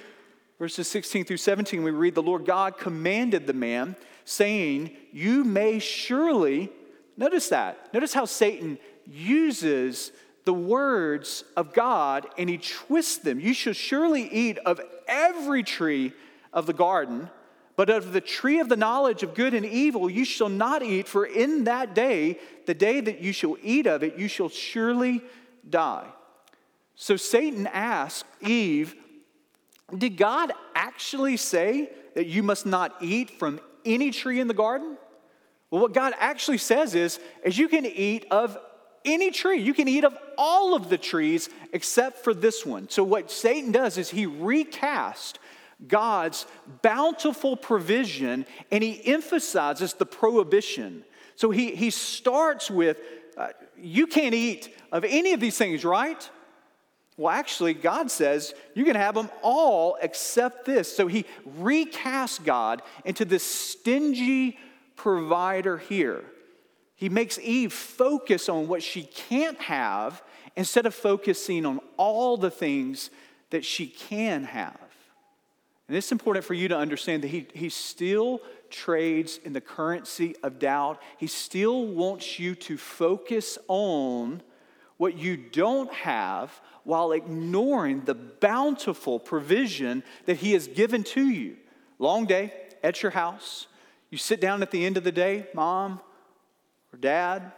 verses 0.65 0.89
16 0.89 1.27
through 1.27 1.37
17, 1.37 1.83
we 1.83 1.91
read, 1.91 2.15
The 2.15 2.23
Lord 2.23 2.47
God 2.47 2.79
commanded 2.79 3.47
the 3.47 3.53
man, 3.53 3.97
saying, 4.25 4.97
You 5.13 5.45
may 5.45 5.79
surely, 5.79 6.71
notice 7.19 7.51
that, 7.51 7.93
notice 7.93 8.15
how 8.15 8.25
Satan 8.25 8.79
uses 9.07 10.11
the 10.47 10.55
words 10.55 11.45
of 11.55 11.75
God 11.75 12.27
and 12.39 12.49
he 12.49 12.57
twists 12.57 13.19
them. 13.19 13.41
You 13.41 13.53
shall 13.53 13.75
surely 13.75 14.23
eat 14.23 14.57
of 14.65 14.81
every 15.07 15.63
tree 15.63 16.15
of 16.51 16.65
the 16.65 16.73
garden, 16.73 17.29
but 17.77 17.91
of 17.91 18.15
the 18.15 18.23
tree 18.23 18.59
of 18.59 18.71
the 18.71 18.77
knowledge 18.79 19.23
of 19.23 19.35
good 19.35 19.53
and 19.53 19.67
evil 19.67 20.09
you 20.09 20.25
shall 20.25 20.49
not 20.49 20.83
eat, 20.83 21.07
for 21.07 21.27
in 21.27 21.65
that 21.65 21.95
day, 21.95 22.39
the 22.65 22.73
day 22.73 23.01
that 23.01 23.21
you 23.21 23.35
shall 23.35 23.59
eat 23.63 23.87
of 23.87 24.03
it, 24.03 24.17
you 24.17 24.29
shall 24.29 24.49
surely 24.49 25.21
die. 25.69 26.07
So 26.97 27.17
Satan 27.17 27.67
asked 27.67 28.25
Eve, 28.41 28.95
did 29.97 30.17
God 30.17 30.53
actually 30.75 31.37
say 31.37 31.91
that 32.15 32.27
you 32.27 32.43
must 32.43 32.67
not 32.67 32.97
eat 33.01 33.39
from 33.39 33.61
any 33.85 34.11
tree 34.11 34.41
in 34.41 34.49
the 34.49 34.55
garden? 34.55 34.97
Well, 35.71 35.83
what 35.83 35.93
God 35.93 36.15
actually 36.19 36.59
says 36.59 36.95
is, 36.95 37.19
is 37.45 37.59
you 37.59 37.69
can 37.69 37.85
eat 37.85 38.27
of 38.31 38.57
any 39.05 39.31
tree. 39.31 39.59
You 39.59 39.75
can 39.75 39.89
eat 39.89 40.05
of 40.05 40.17
all 40.39 40.75
of 40.75 40.89
the 40.89 40.99
trees 40.99 41.51
except 41.73 42.25
for 42.25 42.33
this 42.33 42.65
one. 42.65 42.89
So 42.89 43.05
what 43.05 43.31
Satan 43.31 43.73
does 43.73 43.99
is 43.99 44.11
he 44.11 44.27
recasts 44.27 45.35
God's 45.87 46.47
bountiful 46.83 47.57
provision 47.57 48.47
and 48.71 48.83
he 48.83 49.05
emphasizes 49.07 49.95
the 49.95 50.07
prohibition. 50.07 51.05
So 51.37 51.51
he, 51.51 51.75
he 51.75 51.91
starts 51.91 52.71
with, 52.71 53.01
uh, 53.37 53.49
you 53.77 54.07
can't 54.07 54.35
eat 54.35 54.75
of 54.93 55.05
any 55.05 55.33
of 55.33 55.41
these 55.41 55.59
things, 55.59 55.85
right? 55.85 56.31
Well, 57.17 57.33
actually, 57.33 57.75
God 57.75 58.11
says 58.11 58.55
you 58.75 58.85
can 58.85 58.97
have 58.97 59.15
them 59.15 59.31
all 59.43 59.97
except 60.03 60.65
this. 60.65 60.95
So 60.95 61.07
he 61.07 61.27
recasts 61.61 62.43
God 62.43 62.83
into 63.05 63.25
this 63.25 63.45
stingy 63.45 64.59
provider 64.97 65.79
here. 65.79 66.25
He 66.97 67.09
makes 67.09 67.39
Eve 67.39 67.73
focus 67.73 68.49
on 68.49 68.67
what 68.67 68.83
she 68.83 69.05
can't 69.05 69.61
have 69.61 70.23
instead 70.57 70.87
of 70.87 70.95
focusing 70.95 71.67
on 71.67 71.81
all 71.97 72.37
the 72.37 72.51
things 72.51 73.11
that 73.51 73.65
she 73.65 73.87
can 73.87 74.45
have. 74.45 74.79
And 75.87 75.97
it's 75.97 76.13
important 76.13 76.45
for 76.45 76.55
you 76.55 76.69
to 76.69 76.77
understand 76.77 77.23
that 77.23 77.29
he, 77.29 77.47
he 77.53 77.69
still 77.69 78.41
trades 78.71 79.39
in 79.45 79.53
the 79.53 79.61
currency 79.61 80.35
of 80.43 80.59
doubt. 80.59 81.01
He 81.19 81.27
still 81.27 81.87
wants 81.87 82.39
you 82.39 82.55
to 82.57 82.79
focus 82.79 83.59
on 83.69 84.43
what 84.97 85.17
you 85.17 85.37
don't 85.37 85.93
have 85.93 86.61
while 86.85 87.13
ignoring 87.13 88.03
the 88.05 88.15
bountiful 88.15 89.19
provision 89.19 90.03
that 90.27 90.37
he 90.37 90.53
has 90.53 90.69
given 90.69 91.03
to 91.03 91.29
you. 91.29 91.57
Long 91.99 92.27
day 92.27 92.53
at 92.83 93.03
your 93.03 93.13
house. 93.13 93.67
You 94.11 94.19
sit 94.19 94.41
down 94.41 94.63
at 94.63 94.71
the 94.71 94.85
end 94.85 94.97
of 94.97 95.05
the 95.05 95.13
day, 95.13 95.47
mom 95.55 96.01
or 96.93 96.99
dad. 96.99 97.53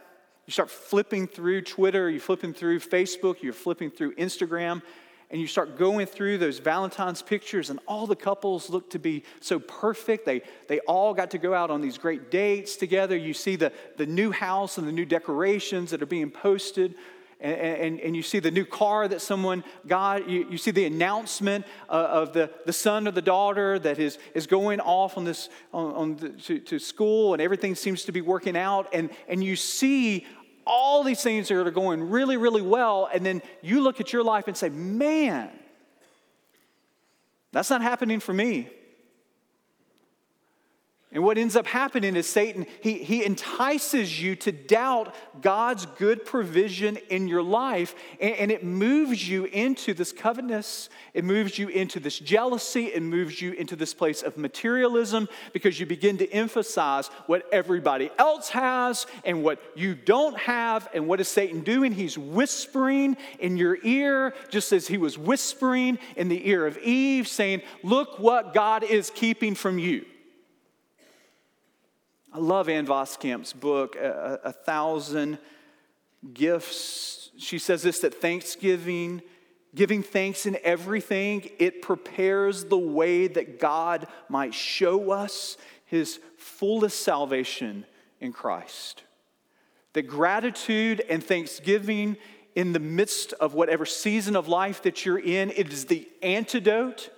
You 0.45 0.51
start 0.51 0.71
flipping 0.71 1.27
through 1.27 1.63
Twitter, 1.63 2.09
you're 2.09 2.21
flipping 2.21 2.53
through 2.53 2.79
Facebook, 2.79 3.43
you're 3.43 3.51
flipping 3.51 3.91
through 3.91 4.15
Instagram, 4.15 4.81
and 5.29 5.41
you 5.41 5.45
start 5.45 5.77
going 5.77 6.07
through 6.07 6.37
those 6.37 6.59
Valentine's 6.59 7.21
pictures, 7.21 7.69
and 7.69 7.79
all 7.85 8.07
the 8.07 8.15
couples 8.15 8.69
look 8.69 8.89
to 8.91 8.99
be 8.99 9.23
so 9.41 9.59
perfect. 9.59 10.25
They, 10.25 10.41
they 10.69 10.79
all 10.79 11.13
got 11.13 11.31
to 11.31 11.37
go 11.37 11.53
out 11.53 11.69
on 11.69 11.81
these 11.81 11.97
great 11.97 12.31
dates 12.31 12.77
together. 12.77 13.17
You 13.17 13.33
see 13.33 13.57
the, 13.57 13.73
the 13.97 14.05
new 14.05 14.31
house 14.31 14.77
and 14.77 14.87
the 14.87 14.93
new 14.93 15.05
decorations 15.05 15.91
that 15.91 16.01
are 16.01 16.07
being 16.07 16.31
posted. 16.31 16.95
And, 17.39 17.55
and, 17.55 17.99
and 17.99 18.15
you 18.15 18.23
see 18.23 18.39
the 18.39 18.49
new 18.49 18.65
car 18.65 19.07
that 19.07 19.21
someone 19.21 19.63
got. 19.85 20.27
You, 20.27 20.47
you 20.49 20.57
see 20.57 20.71
the 20.71 20.85
announcement 20.85 21.65
uh, 21.87 21.93
of 21.93 22.33
the, 22.33 22.49
the 22.65 22.73
son 22.73 23.07
or 23.07 23.11
the 23.11 23.21
daughter 23.21 23.77
that 23.79 23.99
is, 23.99 24.17
is 24.33 24.47
going 24.47 24.79
off 24.79 25.17
on 25.17 25.23
this, 25.23 25.49
on, 25.71 25.93
on 25.93 26.15
the, 26.15 26.29
to, 26.29 26.59
to 26.59 26.79
school, 26.79 27.33
and 27.33 27.41
everything 27.41 27.75
seems 27.75 28.03
to 28.05 28.11
be 28.11 28.21
working 28.21 28.57
out. 28.57 28.87
And, 28.91 29.11
and 29.27 29.43
you 29.43 29.55
see 29.55 30.25
all 30.65 31.03
these 31.03 31.21
things 31.21 31.47
that 31.47 31.55
are 31.55 31.71
going 31.71 32.09
really, 32.09 32.37
really 32.37 32.61
well, 32.61 33.07
and 33.13 33.25
then 33.25 33.41
you 33.61 33.81
look 33.81 34.01
at 34.01 34.11
your 34.11 34.23
life 34.23 34.47
and 34.47 34.57
say, 34.57 34.69
man, 34.69 35.49
that's 37.51 37.69
not 37.69 37.81
happening 37.81 38.19
for 38.19 38.33
me. 38.33 38.67
And 41.17 41.25
what 41.25 41.39
ends 41.39 41.55
up 41.55 41.65
happening 41.65 42.15
is 42.15 42.29
Satan, 42.29 42.67
he, 42.79 42.99
he 42.99 43.25
entices 43.25 44.21
you 44.21 44.35
to 44.35 44.51
doubt 44.51 45.15
God's 45.41 45.87
good 45.97 46.23
provision 46.23 46.97
in 47.09 47.27
your 47.27 47.41
life, 47.41 47.95
and, 48.21 48.35
and, 48.35 48.51
it 48.51 48.63
moves 48.63 49.27
you 49.27 49.45
into 49.45 49.95
this 49.95 50.11
covetousness. 50.11 50.89
It 51.15 51.23
moves 51.23 51.57
you 51.57 51.69
into 51.69 51.99
this 51.99 52.19
jealousy. 52.19 52.85
It 52.93 53.01
moves 53.01 53.41
you 53.41 53.53
into 53.53 53.75
this 53.75 53.95
place 53.95 54.21
of 54.21 54.37
materialism 54.37 55.27
because 55.53 55.79
you 55.79 55.87
begin 55.87 56.19
to 56.19 56.31
emphasize 56.31 57.07
what 57.25 57.47
everybody 57.51 58.11
else 58.19 58.49
has 58.49 59.07
and 59.25 59.43
what 59.43 59.59
you 59.75 59.95
don't 59.95 60.37
have. 60.37 60.87
And 60.93 61.07
what 61.07 61.19
is 61.19 61.27
Satan 61.27 61.61
doing? 61.61 61.93
He's 61.93 62.15
whispering 62.15 63.17
in 63.39 63.57
your 63.57 63.79
ear, 63.81 64.35
just 64.51 64.71
as 64.71 64.87
he 64.87 64.99
was 64.99 65.17
whispering 65.17 65.97
in 66.15 66.29
the 66.29 66.47
ear 66.47 66.67
of 66.67 66.77
Eve, 66.77 67.27
saying, 67.27 67.63
Look 67.81 68.19
what 68.19 68.53
God 68.53 68.83
is 68.83 69.09
keeping 69.09 69.55
from 69.55 69.79
you. 69.79 70.05
I 72.37 72.39
love 72.39 72.69
Ann 72.69 72.85
Voskamp's 72.85 73.51
book, 73.51 73.95
a, 73.95 74.39
a, 74.43 74.51
Thousand 74.51 75.39
Gifts. 76.35 77.31
She 77.35 77.57
says 77.57 77.81
this 77.81 77.97
that 78.01 78.21
Thanksgiving, 78.21 79.23
giving 79.73 80.03
thanks 80.03 80.45
in 80.45 80.55
everything, 80.63 81.49
it 81.57 81.81
prepares 81.81 82.65
the 82.65 82.77
way 82.77 83.27
that 83.27 83.59
God 83.59 84.05
might 84.29 84.53
show 84.53 85.09
us 85.09 85.57
his 85.85 86.19
fullest 86.37 87.01
salvation 87.01 87.87
in 88.21 88.33
Christ. 88.33 89.01
That 89.93 90.03
gratitude 90.03 91.03
and 91.09 91.23
thanksgiving 91.23 92.17
in 92.53 92.71
the 92.71 92.79
midst 92.79 93.33
of 93.33 93.55
whatever 93.55 93.83
season 93.83 94.35
of 94.35 94.47
life 94.47 94.83
that 94.83 95.07
you're 95.07 95.17
in, 95.17 95.49
it 95.55 95.73
is 95.73 95.85
the 95.85 96.07
antidote 96.21 97.09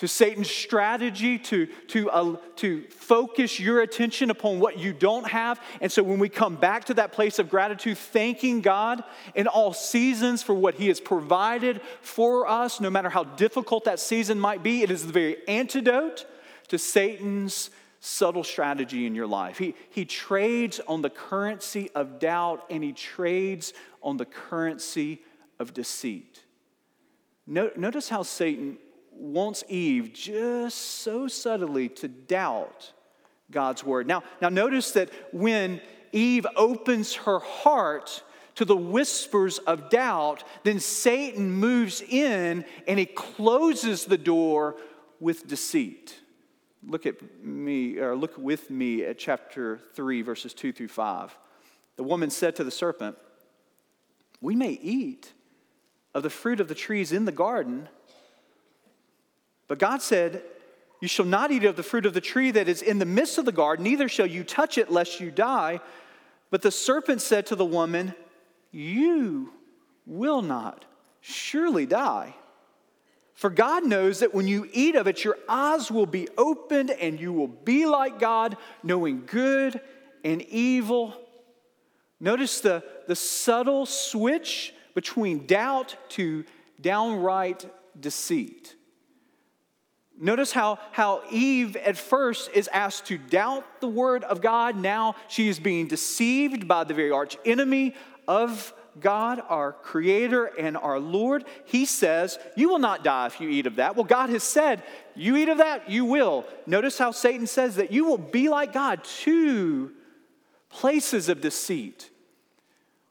to 0.00 0.08
Satan's 0.08 0.50
strategy 0.50 1.38
to, 1.38 1.66
to, 1.88 2.10
uh, 2.10 2.36
to 2.56 2.84
focus 2.84 3.60
your 3.60 3.82
attention 3.82 4.30
upon 4.30 4.58
what 4.58 4.78
you 4.78 4.94
don't 4.94 5.28
have. 5.28 5.60
And 5.82 5.92
so 5.92 6.02
when 6.02 6.18
we 6.18 6.30
come 6.30 6.56
back 6.56 6.86
to 6.86 6.94
that 6.94 7.12
place 7.12 7.38
of 7.38 7.50
gratitude, 7.50 7.98
thanking 7.98 8.62
God 8.62 9.04
in 9.34 9.46
all 9.46 9.74
seasons 9.74 10.42
for 10.42 10.54
what 10.54 10.76
He 10.76 10.88
has 10.88 11.00
provided 11.00 11.82
for 12.00 12.48
us, 12.48 12.80
no 12.80 12.88
matter 12.88 13.10
how 13.10 13.24
difficult 13.24 13.84
that 13.84 14.00
season 14.00 14.40
might 14.40 14.62
be, 14.62 14.82
it 14.82 14.90
is 14.90 15.06
the 15.06 15.12
very 15.12 15.46
antidote 15.46 16.24
to 16.68 16.78
Satan's 16.78 17.68
subtle 18.00 18.42
strategy 18.42 19.04
in 19.04 19.14
your 19.14 19.26
life. 19.26 19.58
He, 19.58 19.74
he 19.90 20.06
trades 20.06 20.80
on 20.88 21.02
the 21.02 21.10
currency 21.10 21.90
of 21.94 22.18
doubt 22.18 22.64
and 22.70 22.82
he 22.82 22.94
trades 22.94 23.74
on 24.02 24.16
the 24.16 24.24
currency 24.24 25.20
of 25.58 25.74
deceit. 25.74 26.40
notice 27.46 28.08
how 28.08 28.22
Satan 28.22 28.78
wants 29.20 29.62
Eve 29.68 30.12
just 30.12 30.78
so 30.78 31.28
subtly 31.28 31.88
to 31.88 32.08
doubt 32.08 32.92
God's 33.50 33.84
word. 33.84 34.06
Now, 34.06 34.22
now 34.40 34.48
notice 34.48 34.92
that 34.92 35.10
when 35.32 35.80
Eve 36.12 36.46
opens 36.56 37.14
her 37.14 37.38
heart 37.38 38.22
to 38.56 38.64
the 38.64 38.76
whispers 38.76 39.58
of 39.58 39.90
doubt, 39.90 40.44
then 40.64 40.80
Satan 40.80 41.50
moves 41.50 42.02
in 42.02 42.64
and 42.86 42.98
he 42.98 43.06
closes 43.06 44.04
the 44.04 44.18
door 44.18 44.76
with 45.18 45.46
deceit. 45.46 46.18
Look 46.86 47.06
at 47.06 47.44
me, 47.44 47.98
or 47.98 48.16
look 48.16 48.38
with 48.38 48.70
me 48.70 49.04
at 49.04 49.18
chapter 49.18 49.78
3, 49.94 50.22
verses 50.22 50.54
2 50.54 50.72
through 50.72 50.88
5. 50.88 51.38
The 51.96 52.02
woman 52.02 52.30
said 52.30 52.56
to 52.56 52.64
the 52.64 52.70
serpent, 52.70 53.16
We 54.40 54.56
may 54.56 54.70
eat 54.70 55.32
of 56.14 56.22
the 56.22 56.30
fruit 56.30 56.60
of 56.60 56.68
the 56.68 56.74
trees 56.74 57.12
in 57.12 57.26
the 57.26 57.32
garden. 57.32 57.88
But 59.70 59.78
God 59.78 60.02
said, 60.02 60.42
You 61.00 61.06
shall 61.06 61.24
not 61.24 61.52
eat 61.52 61.62
of 61.62 61.76
the 61.76 61.84
fruit 61.84 62.04
of 62.04 62.12
the 62.12 62.20
tree 62.20 62.50
that 62.50 62.66
is 62.66 62.82
in 62.82 62.98
the 62.98 63.04
midst 63.04 63.38
of 63.38 63.44
the 63.44 63.52
garden, 63.52 63.84
neither 63.84 64.08
shall 64.08 64.26
you 64.26 64.42
touch 64.42 64.76
it, 64.78 64.90
lest 64.90 65.20
you 65.20 65.30
die. 65.30 65.78
But 66.50 66.62
the 66.62 66.72
serpent 66.72 67.22
said 67.22 67.46
to 67.46 67.54
the 67.54 67.64
woman, 67.64 68.16
You 68.72 69.52
will 70.06 70.42
not 70.42 70.86
surely 71.20 71.86
die. 71.86 72.34
For 73.34 73.48
God 73.48 73.86
knows 73.86 74.18
that 74.18 74.34
when 74.34 74.48
you 74.48 74.68
eat 74.72 74.96
of 74.96 75.06
it, 75.06 75.22
your 75.22 75.38
eyes 75.48 75.88
will 75.88 76.04
be 76.04 76.26
opened 76.36 76.90
and 76.90 77.20
you 77.20 77.32
will 77.32 77.46
be 77.46 77.86
like 77.86 78.18
God, 78.18 78.56
knowing 78.82 79.22
good 79.24 79.80
and 80.24 80.42
evil. 80.42 81.14
Notice 82.18 82.60
the, 82.60 82.82
the 83.06 83.14
subtle 83.14 83.86
switch 83.86 84.74
between 84.96 85.46
doubt 85.46 85.94
to 86.08 86.44
downright 86.80 87.70
deceit. 88.00 88.74
Notice 90.22 90.52
how, 90.52 90.78
how 90.92 91.22
Eve 91.30 91.76
at 91.76 91.96
first 91.96 92.50
is 92.52 92.68
asked 92.68 93.06
to 93.06 93.16
doubt 93.16 93.64
the 93.80 93.88
word 93.88 94.22
of 94.22 94.42
God. 94.42 94.76
Now 94.76 95.16
she 95.28 95.48
is 95.48 95.58
being 95.58 95.88
deceived 95.88 96.68
by 96.68 96.84
the 96.84 96.92
very 96.92 97.10
arch 97.10 97.38
enemy 97.46 97.94
of 98.28 98.74
God, 99.00 99.42
our 99.48 99.72
Creator 99.72 100.50
and 100.58 100.76
our 100.76 101.00
Lord. 101.00 101.46
He 101.64 101.86
says, 101.86 102.38
You 102.54 102.68
will 102.68 102.78
not 102.78 103.02
die 103.02 103.28
if 103.28 103.40
you 103.40 103.48
eat 103.48 103.66
of 103.66 103.76
that. 103.76 103.96
Well, 103.96 104.04
God 104.04 104.28
has 104.28 104.42
said, 104.42 104.82
You 105.14 105.36
eat 105.36 105.48
of 105.48 105.56
that, 105.56 105.88
you 105.88 106.04
will. 106.04 106.44
Notice 106.66 106.98
how 106.98 107.12
Satan 107.12 107.46
says 107.46 107.76
that 107.76 107.90
you 107.90 108.04
will 108.04 108.18
be 108.18 108.50
like 108.50 108.74
God. 108.74 109.02
Two 109.04 109.92
places 110.68 111.30
of 111.30 111.40
deceit. 111.40 112.10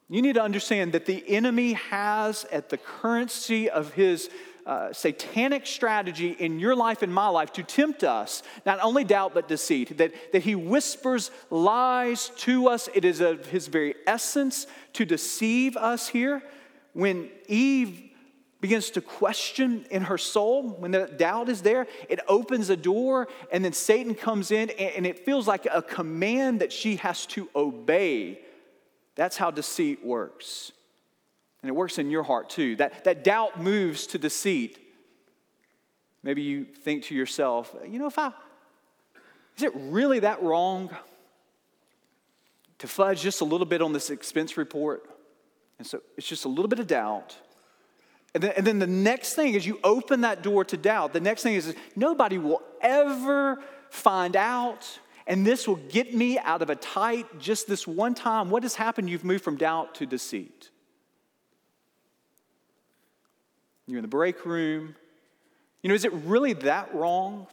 You 0.08 0.22
need 0.22 0.34
to 0.34 0.42
understand 0.42 0.92
that 0.92 1.06
the 1.06 1.24
enemy 1.28 1.72
has 1.72 2.44
at 2.46 2.68
the 2.68 2.78
currency 2.78 3.68
of 3.70 3.94
his 3.94 4.28
uh, 4.70 4.92
satanic 4.92 5.66
strategy 5.66 6.30
in 6.30 6.60
your 6.60 6.76
life 6.76 7.02
and 7.02 7.12
my 7.12 7.26
life 7.26 7.52
to 7.52 7.62
tempt 7.64 8.04
us, 8.04 8.44
not 8.64 8.78
only 8.80 9.02
doubt 9.02 9.34
but 9.34 9.48
deceit, 9.48 9.98
that, 9.98 10.12
that 10.32 10.44
he 10.44 10.54
whispers 10.54 11.32
lies 11.50 12.30
to 12.36 12.68
us. 12.68 12.88
It 12.94 13.04
is 13.04 13.20
of 13.20 13.46
his 13.46 13.66
very 13.66 13.96
essence 14.06 14.68
to 14.92 15.04
deceive 15.04 15.76
us 15.76 16.06
here. 16.06 16.40
When 16.92 17.30
Eve 17.48 18.12
begins 18.60 18.90
to 18.90 19.00
question 19.00 19.86
in 19.90 20.02
her 20.02 20.18
soul, 20.18 20.68
when 20.68 20.92
that 20.92 21.18
doubt 21.18 21.48
is 21.48 21.62
there, 21.62 21.88
it 22.08 22.20
opens 22.28 22.70
a 22.70 22.76
door, 22.76 23.26
and 23.50 23.64
then 23.64 23.72
Satan 23.72 24.14
comes 24.14 24.52
in, 24.52 24.70
and 24.70 25.04
it 25.04 25.24
feels 25.24 25.48
like 25.48 25.66
a 25.68 25.82
command 25.82 26.60
that 26.60 26.72
she 26.72 26.94
has 26.96 27.26
to 27.26 27.48
obey. 27.56 28.40
That's 29.16 29.36
how 29.36 29.50
deceit 29.50 30.04
works. 30.04 30.70
And 31.62 31.68
it 31.68 31.72
works 31.72 31.98
in 31.98 32.10
your 32.10 32.22
heart 32.22 32.50
too. 32.50 32.76
That, 32.76 33.04
that 33.04 33.24
doubt 33.24 33.60
moves 33.60 34.06
to 34.08 34.18
deceit. 34.18 34.78
Maybe 36.22 36.42
you 36.42 36.64
think 36.64 37.04
to 37.04 37.14
yourself, 37.14 37.74
you 37.88 37.98
know, 37.98 38.06
if 38.06 38.18
I, 38.18 38.32
is 39.56 39.62
it 39.62 39.72
really 39.74 40.20
that 40.20 40.42
wrong 40.42 40.90
to 42.78 42.88
fudge 42.88 43.20
just 43.20 43.40
a 43.40 43.44
little 43.44 43.66
bit 43.66 43.82
on 43.82 43.92
this 43.92 44.10
expense 44.10 44.56
report? 44.56 45.08
And 45.78 45.86
so 45.86 46.02
it's 46.16 46.26
just 46.26 46.44
a 46.44 46.48
little 46.48 46.68
bit 46.68 46.78
of 46.78 46.86
doubt. 46.86 47.36
And 48.34 48.42
then, 48.42 48.52
and 48.56 48.66
then 48.66 48.78
the 48.78 48.86
next 48.86 49.34
thing 49.34 49.54
is 49.54 49.66
you 49.66 49.80
open 49.82 50.22
that 50.22 50.42
door 50.42 50.64
to 50.64 50.76
doubt. 50.76 51.12
The 51.12 51.20
next 51.20 51.42
thing 51.42 51.54
is 51.54 51.74
nobody 51.96 52.38
will 52.38 52.62
ever 52.80 53.62
find 53.90 54.36
out 54.36 54.98
and 55.26 55.46
this 55.46 55.68
will 55.68 55.76
get 55.76 56.14
me 56.14 56.38
out 56.38 56.60
of 56.60 56.70
a 56.70 56.76
tight 56.76 57.38
just 57.38 57.68
this 57.68 57.86
one 57.86 58.14
time. 58.14 58.50
What 58.50 58.62
has 58.64 58.74
happened? 58.74 59.08
You've 59.08 59.24
moved 59.24 59.44
from 59.44 59.56
doubt 59.56 59.94
to 59.96 60.06
deceit. 60.06 60.69
You're 63.90 63.98
in 63.98 64.02
the 64.02 64.08
break 64.08 64.46
room. 64.46 64.94
You 65.82 65.88
know, 65.88 65.94
is 65.94 66.04
it 66.04 66.12
really 66.12 66.52
that 66.52 66.94
wrong? 66.94 67.46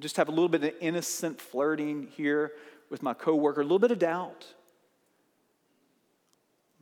Just 0.00 0.16
have 0.16 0.28
a 0.28 0.32
little 0.32 0.48
bit 0.48 0.64
of 0.64 0.72
innocent 0.80 1.40
flirting 1.40 2.08
here 2.16 2.52
with 2.90 3.02
my 3.02 3.14
coworker, 3.14 3.60
a 3.60 3.64
little 3.64 3.78
bit 3.78 3.92
of 3.92 3.98
doubt. 3.98 4.46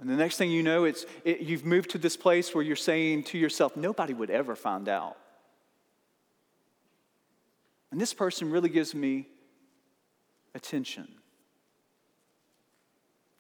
And 0.00 0.09
the 0.09 0.16
next 0.16 0.37
thing 0.37 0.50
you 0.50 0.62
know, 0.62 0.85
it's, 0.85 1.04
it, 1.25 1.40
you've 1.40 1.64
moved 1.64 1.90
to 1.90 1.99
this 1.99 2.16
place 2.16 2.54
where 2.54 2.64
you're 2.64 2.76
saying 2.76 3.25
to 3.25 3.38
yourself, 3.38 3.76
nobody 3.76 4.14
would 4.14 4.30
ever 4.30 4.54
find 4.54 4.88
out. 4.88 5.16
And 7.90 8.00
this 8.00 8.14
person 8.14 8.50
really 8.50 8.68
gives 8.68 8.95
me 8.95 9.26
attention. 10.54 11.09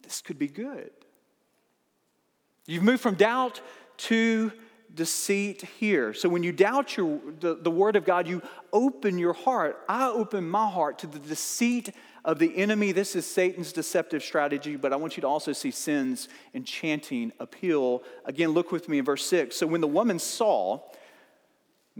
This 0.02 0.20
could 0.20 0.38
be 0.38 0.48
good. 0.48 0.90
You've 2.66 2.82
moved 2.82 3.02
from 3.02 3.14
doubt 3.14 3.60
to 3.98 4.52
deceit 4.94 5.62
here. 5.78 6.12
So 6.14 6.28
when 6.28 6.42
you 6.42 6.52
doubt 6.52 6.96
your, 6.96 7.20
the, 7.40 7.54
the 7.54 7.70
word 7.70 7.96
of 7.96 8.04
God, 8.04 8.26
you 8.26 8.42
open 8.72 9.18
your 9.18 9.32
heart. 9.32 9.78
I 9.88 10.08
open 10.08 10.48
my 10.48 10.68
heart 10.68 10.98
to 11.00 11.06
the 11.06 11.18
deceit 11.18 11.94
of 12.24 12.38
the 12.38 12.56
enemy. 12.56 12.92
This 12.92 13.14
is 13.14 13.26
Satan's 13.26 13.72
deceptive 13.72 14.22
strategy, 14.22 14.76
but 14.76 14.92
I 14.92 14.96
want 14.96 15.16
you 15.16 15.20
to 15.22 15.26
also 15.28 15.52
see 15.52 15.70
sin's 15.70 16.28
enchanting 16.54 17.32
appeal. 17.38 18.02
Again, 18.24 18.50
look 18.50 18.72
with 18.72 18.88
me 18.88 18.98
in 18.98 19.04
verse 19.04 19.24
6. 19.26 19.56
So 19.56 19.66
when 19.66 19.80
the 19.80 19.86
woman 19.86 20.18
saw 20.18 20.80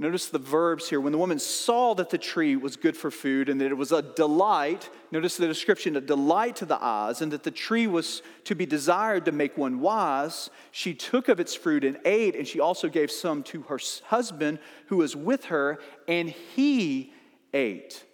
Notice 0.01 0.29
the 0.29 0.39
verbs 0.39 0.89
here. 0.89 1.01
When 1.01 1.11
the 1.11 1.19
woman 1.19 1.41
saw 1.41 1.93
that 1.95 2.09
the 2.09 2.19
tree 2.19 2.55
was 2.55 2.77
good 2.77 2.97
for 2.97 3.11
food 3.11 3.49
and 3.49 3.61
that 3.61 3.73
it 3.73 3.77
was 3.77 3.91
a 3.91 4.01
delight, 4.01 4.89
notice 5.11 5.37
the 5.37 5.49
description, 5.49 5.97
a 5.97 6.01
delight 6.01 6.55
to 6.57 6.67
the 6.67 6.81
eyes, 6.81 7.21
and 7.21 7.33
that 7.33 7.43
the 7.43 7.51
tree 7.51 7.89
was 7.89 8.23
to 8.45 8.55
be 8.55 8.65
desired 8.65 9.25
to 9.25 9.33
make 9.33 9.59
one 9.59 9.81
wise, 9.81 10.51
she 10.71 10.95
took 10.95 11.29
of 11.29 11.41
its 11.41 11.53
fruit 11.53 11.85
and 11.85 11.99
ate, 12.05 12.37
and 12.37 12.47
she 12.47 12.61
also 12.61 12.89
gave 12.89 13.11
some 13.11 13.43
to 13.43 13.63
her 13.63 13.81
husband 14.05 14.61
who 14.87 14.99
was 14.99 15.17
with 15.17 15.47
her, 15.47 15.81
and 16.07 16.29
he 16.29 17.13
ate. 17.53 18.05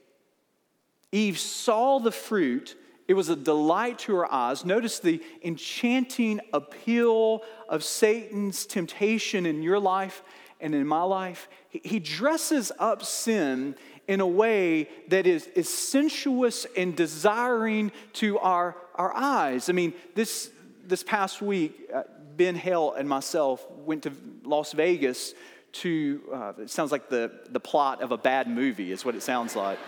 Eve 1.13 1.39
saw 1.39 1.99
the 1.99 2.11
fruit. 2.11 2.77
It 3.09 3.15
was 3.15 3.29
a 3.29 3.37
delight 3.37 3.99
to 4.01 4.17
her 4.17 4.33
eyes. 4.33 4.65
Notice 4.65 5.01
the 5.01 5.23
enchanting 5.43 6.41
appeal 6.55 7.43
of 7.69 7.85
Satan's 7.85 8.65
temptation 8.65 9.45
in 9.45 9.63
your 9.63 9.79
life 9.79 10.23
and 10.65 10.75
in 10.75 10.87
my 10.87 11.03
life, 11.03 11.49
he 11.69 11.99
dresses 11.99 12.73
up 12.79 13.05
sin 13.05 13.77
in 14.09 14.21
a 14.21 14.27
way 14.27 14.89
that 15.09 15.27
is, 15.27 15.47
is 15.49 15.69
sensuous 15.69 16.67
and 16.75 16.97
desiring 16.97 17.93
to 18.15 18.39
our, 18.39 18.75
our 18.95 19.15
eyes. 19.15 19.69
I 19.69 19.73
mean, 19.73 19.93
this, 20.15 20.51
this 20.87 21.03
past 21.03 21.43
week, 21.43 21.91
uh, 21.95 22.05
Ben 22.37 22.55
Hale 22.55 22.95
and 22.95 23.07
myself 23.07 23.71
went 23.71 24.05
to 24.05 24.13
Las 24.43 24.73
Vegas 24.73 25.35
to, 25.73 26.23
uh, 26.33 26.53
it 26.59 26.71
sounds 26.71 26.91
like 26.91 27.11
the, 27.11 27.31
the 27.51 27.61
plot 27.61 28.03
of 28.03 28.11
a 28.11 28.19
bad 28.19 28.49
movie, 28.49 28.91
is 28.91 29.05
what 29.05 29.15
it 29.15 29.23
sounds 29.23 29.55
like. 29.55 29.79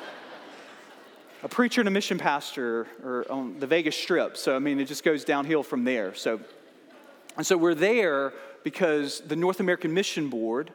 a 1.42 1.48
preacher 1.48 1.80
and 1.80 1.88
a 1.88 1.90
mission 1.90 2.18
pastor 2.18 2.86
are 3.02 3.24
on 3.30 3.58
the 3.60 3.66
Vegas 3.66 3.96
Strip. 3.96 4.36
So, 4.36 4.54
I 4.54 4.58
mean, 4.58 4.78
it 4.78 4.88
just 4.88 5.04
goes 5.04 5.24
downhill 5.24 5.62
from 5.62 5.84
there. 5.84 6.14
So, 6.14 6.38
and 7.38 7.46
so 7.46 7.56
we're 7.56 7.74
there 7.74 8.34
because 8.66 9.20
the 9.20 9.36
North 9.36 9.60
American 9.60 9.94
Mission 9.94 10.28
Board 10.28 10.72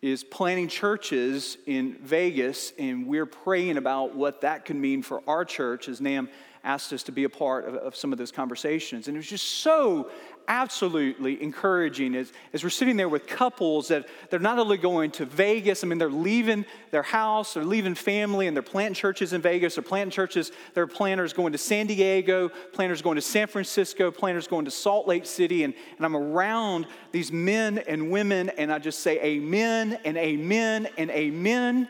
is 0.00 0.24
planning 0.24 0.68
churches 0.68 1.58
in 1.66 1.92
Vegas, 1.96 2.72
and 2.78 3.06
we're 3.06 3.26
praying 3.26 3.76
about 3.76 4.16
what 4.16 4.40
that 4.40 4.64
could 4.64 4.76
mean 4.76 5.02
for 5.02 5.22
our 5.26 5.44
church 5.44 5.86
as 5.90 6.00
NAMB 6.00 6.30
asked 6.62 6.92
us 6.92 7.02
to 7.04 7.12
be 7.12 7.24
a 7.24 7.28
part 7.28 7.66
of, 7.66 7.74
of, 7.76 7.96
some 7.96 8.12
of 8.12 8.18
those 8.18 8.30
conversations. 8.30 9.08
And 9.08 9.16
it 9.16 9.18
was 9.18 9.28
just 9.28 9.46
so 9.46 10.10
absolutely 10.46 11.42
encouraging 11.42 12.14
as, 12.14 12.32
as 12.52 12.62
we're 12.62 12.70
sitting 12.70 12.96
there 12.96 13.08
with 13.08 13.26
couples 13.26 13.88
that 13.88 14.06
they're 14.28 14.40
not 14.40 14.58
only 14.58 14.76
going 14.76 15.10
to 15.12 15.24
Vegas, 15.24 15.84
I 15.84 15.86
mean, 15.86 15.98
they're 15.98 16.10
leaving 16.10 16.66
their 16.90 17.02
house, 17.02 17.54
they're 17.54 17.64
leaving 17.64 17.94
family, 17.94 18.46
and 18.46 18.56
they're 18.56 18.62
planting 18.62 18.94
churches 18.94 19.32
in 19.32 19.40
Vegas, 19.40 19.76
they're 19.76 19.82
planting 19.82 20.10
churches, 20.10 20.50
there 20.74 20.82
are 20.82 20.88
planners 20.88 21.32
going 21.32 21.52
to 21.52 21.58
San 21.58 21.86
Diego, 21.86 22.50
planters 22.72 23.00
going 23.00 23.16
to 23.16 23.22
San 23.22 23.46
Francisco, 23.46 24.10
planters 24.10 24.48
going 24.48 24.64
to 24.64 24.70
Salt 24.70 25.06
Lake 25.06 25.24
City, 25.24 25.62
and, 25.64 25.72
and 25.96 26.04
I'm 26.04 26.16
around 26.16 26.86
these 27.12 27.30
men 27.30 27.78
and 27.78 28.10
women, 28.10 28.50
and 28.50 28.72
I 28.72 28.80
just 28.80 29.00
say 29.00 29.20
amen 29.22 29.98
and 30.04 30.16
amen 30.18 30.88
and 30.98 31.10
amen 31.10 31.88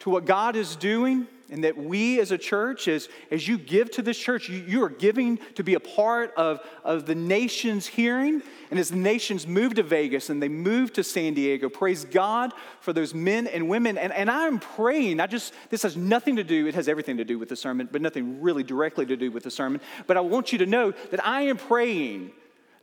to 0.00 0.10
what 0.10 0.24
God 0.24 0.56
is 0.56 0.76
doing 0.76 1.26
and 1.50 1.64
that 1.64 1.76
we 1.76 2.20
as 2.20 2.30
a 2.30 2.38
church, 2.38 2.88
as, 2.88 3.08
as 3.30 3.48
you 3.48 3.56
give 3.56 3.90
to 3.92 4.02
this 4.02 4.18
church, 4.18 4.48
you, 4.48 4.62
you 4.66 4.82
are 4.82 4.90
giving 4.90 5.38
to 5.54 5.62
be 5.62 5.74
a 5.74 5.80
part 5.80 6.32
of, 6.36 6.60
of 6.84 7.06
the 7.06 7.14
nation's 7.14 7.86
hearing. 7.86 8.42
And 8.70 8.78
as 8.78 8.90
the 8.90 8.96
nations 8.96 9.46
move 9.46 9.74
to 9.74 9.82
Vegas 9.82 10.28
and 10.28 10.42
they 10.42 10.48
move 10.48 10.92
to 10.94 11.04
San 11.04 11.32
Diego, 11.34 11.70
praise 11.70 12.04
God 12.04 12.52
for 12.80 12.92
those 12.92 13.14
men 13.14 13.46
and 13.46 13.68
women. 13.68 13.96
And, 13.96 14.12
and 14.12 14.30
I'm 14.30 14.58
praying, 14.58 15.20
I 15.20 15.26
just, 15.26 15.54
this 15.70 15.82
has 15.84 15.96
nothing 15.96 16.36
to 16.36 16.44
do, 16.44 16.66
it 16.66 16.74
has 16.74 16.88
everything 16.88 17.16
to 17.16 17.24
do 17.24 17.38
with 17.38 17.48
the 17.48 17.56
sermon, 17.56 17.88
but 17.90 18.02
nothing 18.02 18.42
really 18.42 18.62
directly 18.62 19.06
to 19.06 19.16
do 19.16 19.30
with 19.30 19.44
the 19.44 19.50
sermon. 19.50 19.80
But 20.06 20.18
I 20.18 20.20
want 20.20 20.52
you 20.52 20.58
to 20.58 20.66
know 20.66 20.92
that 21.10 21.26
I 21.26 21.42
am 21.42 21.56
praying 21.56 22.32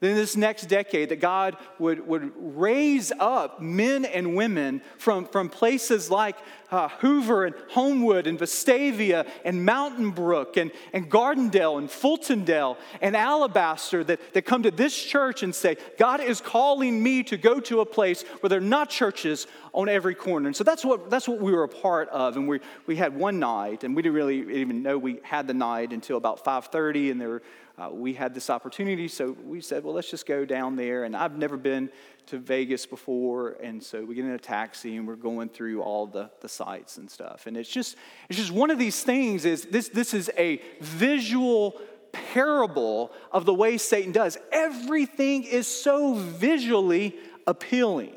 in 0.05 0.15
this 0.15 0.35
next 0.35 0.65
decade 0.65 1.09
that 1.09 1.19
god 1.19 1.57
would, 1.79 2.05
would 2.07 2.31
raise 2.37 3.11
up 3.19 3.61
men 3.61 4.05
and 4.05 4.35
women 4.35 4.81
from, 4.97 5.25
from 5.25 5.49
places 5.49 6.09
like 6.09 6.37
uh, 6.71 6.89
hoover 6.99 7.45
and 7.45 7.55
homewood 7.69 8.27
and 8.27 8.39
vestavia 8.39 9.27
and 9.43 9.65
mountain 9.65 10.11
brook 10.11 10.57
and, 10.57 10.71
and 10.93 11.09
gardendale 11.09 11.77
and 11.77 11.89
fultondale 11.89 12.77
and 13.01 13.15
alabaster 13.15 14.03
that, 14.03 14.19
that 14.33 14.43
come 14.43 14.63
to 14.63 14.71
this 14.71 14.95
church 14.95 15.43
and 15.43 15.53
say 15.53 15.77
god 15.97 16.21
is 16.21 16.41
calling 16.41 17.01
me 17.01 17.23
to 17.23 17.37
go 17.37 17.59
to 17.59 17.81
a 17.81 17.85
place 17.85 18.23
where 18.39 18.49
there 18.49 18.59
are 18.59 18.61
not 18.61 18.89
churches 18.89 19.47
on 19.75 19.89
every 19.89 20.15
corner. 20.15 20.47
And 20.47 20.55
so 20.55 20.63
that's 20.63 20.85
what, 20.85 21.09
that's 21.09 21.27
what 21.27 21.39
we 21.39 21.51
were 21.51 21.63
a 21.63 21.69
part 21.69 22.07
of. 22.09 22.37
And 22.37 22.47
we, 22.47 22.61
we 22.87 22.95
had 22.95 23.15
one 23.15 23.39
night 23.39 23.83
and 23.83 23.95
we 23.95 24.01
didn't 24.01 24.15
really 24.15 24.59
even 24.59 24.81
know 24.81 24.97
we 24.97 25.19
had 25.21 25.47
the 25.47 25.53
night 25.53 25.91
until 25.91 26.17
about 26.17 26.43
5.30 26.43 27.11
and 27.11 27.21
there 27.21 27.29
were 27.29 27.43
uh, 27.77 27.89
we 27.91 28.13
had 28.13 28.33
this 28.33 28.49
opportunity, 28.49 29.07
so 29.07 29.35
we 29.45 29.59
said, 29.59 29.83
well, 29.83 29.93
let's 29.93 30.09
just 30.09 30.25
go 30.25 30.45
down 30.45 30.77
there. 30.77 31.03
And 31.03 31.15
I've 31.15 31.37
never 31.37 31.57
been 31.57 31.89
to 32.27 32.37
Vegas 32.37 32.85
before, 32.85 33.57
and 33.61 33.83
so 33.83 34.03
we 34.05 34.15
get 34.15 34.25
in 34.25 34.31
a 34.31 34.39
taxi 34.39 34.95
and 34.95 35.05
we're 35.05 35.15
going 35.15 35.49
through 35.49 35.81
all 35.81 36.07
the, 36.07 36.31
the 36.41 36.47
sites 36.47 36.97
and 36.97 37.11
stuff. 37.11 37.47
And 37.47 37.57
it's 37.57 37.69
just, 37.69 37.97
it's 38.29 38.39
just 38.39 38.51
one 38.51 38.71
of 38.71 38.79
these 38.79 39.03
things 39.03 39.45
is 39.45 39.65
this, 39.65 39.89
this 39.89 40.13
is 40.13 40.31
a 40.37 40.61
visual 40.79 41.75
parable 42.13 43.11
of 43.31 43.45
the 43.45 43.53
way 43.53 43.77
Satan 43.77 44.13
does. 44.13 44.37
Everything 44.51 45.43
is 45.43 45.67
so 45.67 46.13
visually 46.13 47.15
appealing. 47.45 48.13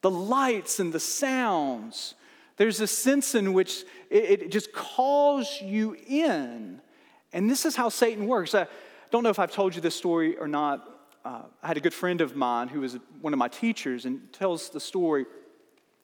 The 0.00 0.10
lights 0.10 0.80
and 0.80 0.92
the 0.92 1.00
sounds, 1.00 2.14
there's 2.56 2.80
a 2.80 2.86
sense 2.86 3.34
in 3.34 3.52
which 3.52 3.84
it, 4.08 4.42
it 4.42 4.50
just 4.50 4.72
calls 4.72 5.60
you 5.60 5.94
in. 6.06 6.80
And 7.36 7.50
this 7.50 7.66
is 7.66 7.76
how 7.76 7.90
Satan 7.90 8.26
works. 8.26 8.54
I 8.54 8.66
don't 9.10 9.22
know 9.22 9.28
if 9.28 9.38
I've 9.38 9.52
told 9.52 9.74
you 9.74 9.82
this 9.82 9.94
story 9.94 10.38
or 10.38 10.48
not. 10.48 10.90
Uh, 11.22 11.42
I 11.62 11.66
had 11.66 11.76
a 11.76 11.80
good 11.80 11.92
friend 11.92 12.22
of 12.22 12.34
mine 12.34 12.68
who 12.68 12.80
was 12.80 12.96
one 13.20 13.34
of 13.34 13.38
my 13.38 13.48
teachers 13.48 14.06
and 14.06 14.32
tells 14.32 14.70
the 14.70 14.80
story. 14.80 15.26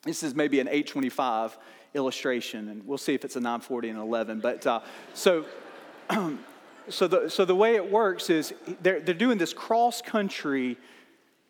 This 0.02 0.22
is 0.22 0.34
maybe 0.34 0.60
an 0.60 0.68
825 0.68 1.56
illustration, 1.94 2.68
and 2.68 2.86
we'll 2.86 2.98
see 2.98 3.14
if 3.14 3.24
it's 3.24 3.36
a 3.36 3.40
940 3.40 3.88
and 3.88 3.98
11. 3.98 4.40
But 4.40 4.66
uh, 4.66 4.80
so, 5.14 5.46
so, 6.90 7.08
the, 7.08 7.30
so 7.30 7.46
the 7.46 7.56
way 7.56 7.76
it 7.76 7.90
works 7.90 8.28
is 8.28 8.52
they're, 8.82 9.00
they're 9.00 9.14
doing 9.14 9.38
this 9.38 9.54
cross 9.54 10.02
country 10.02 10.76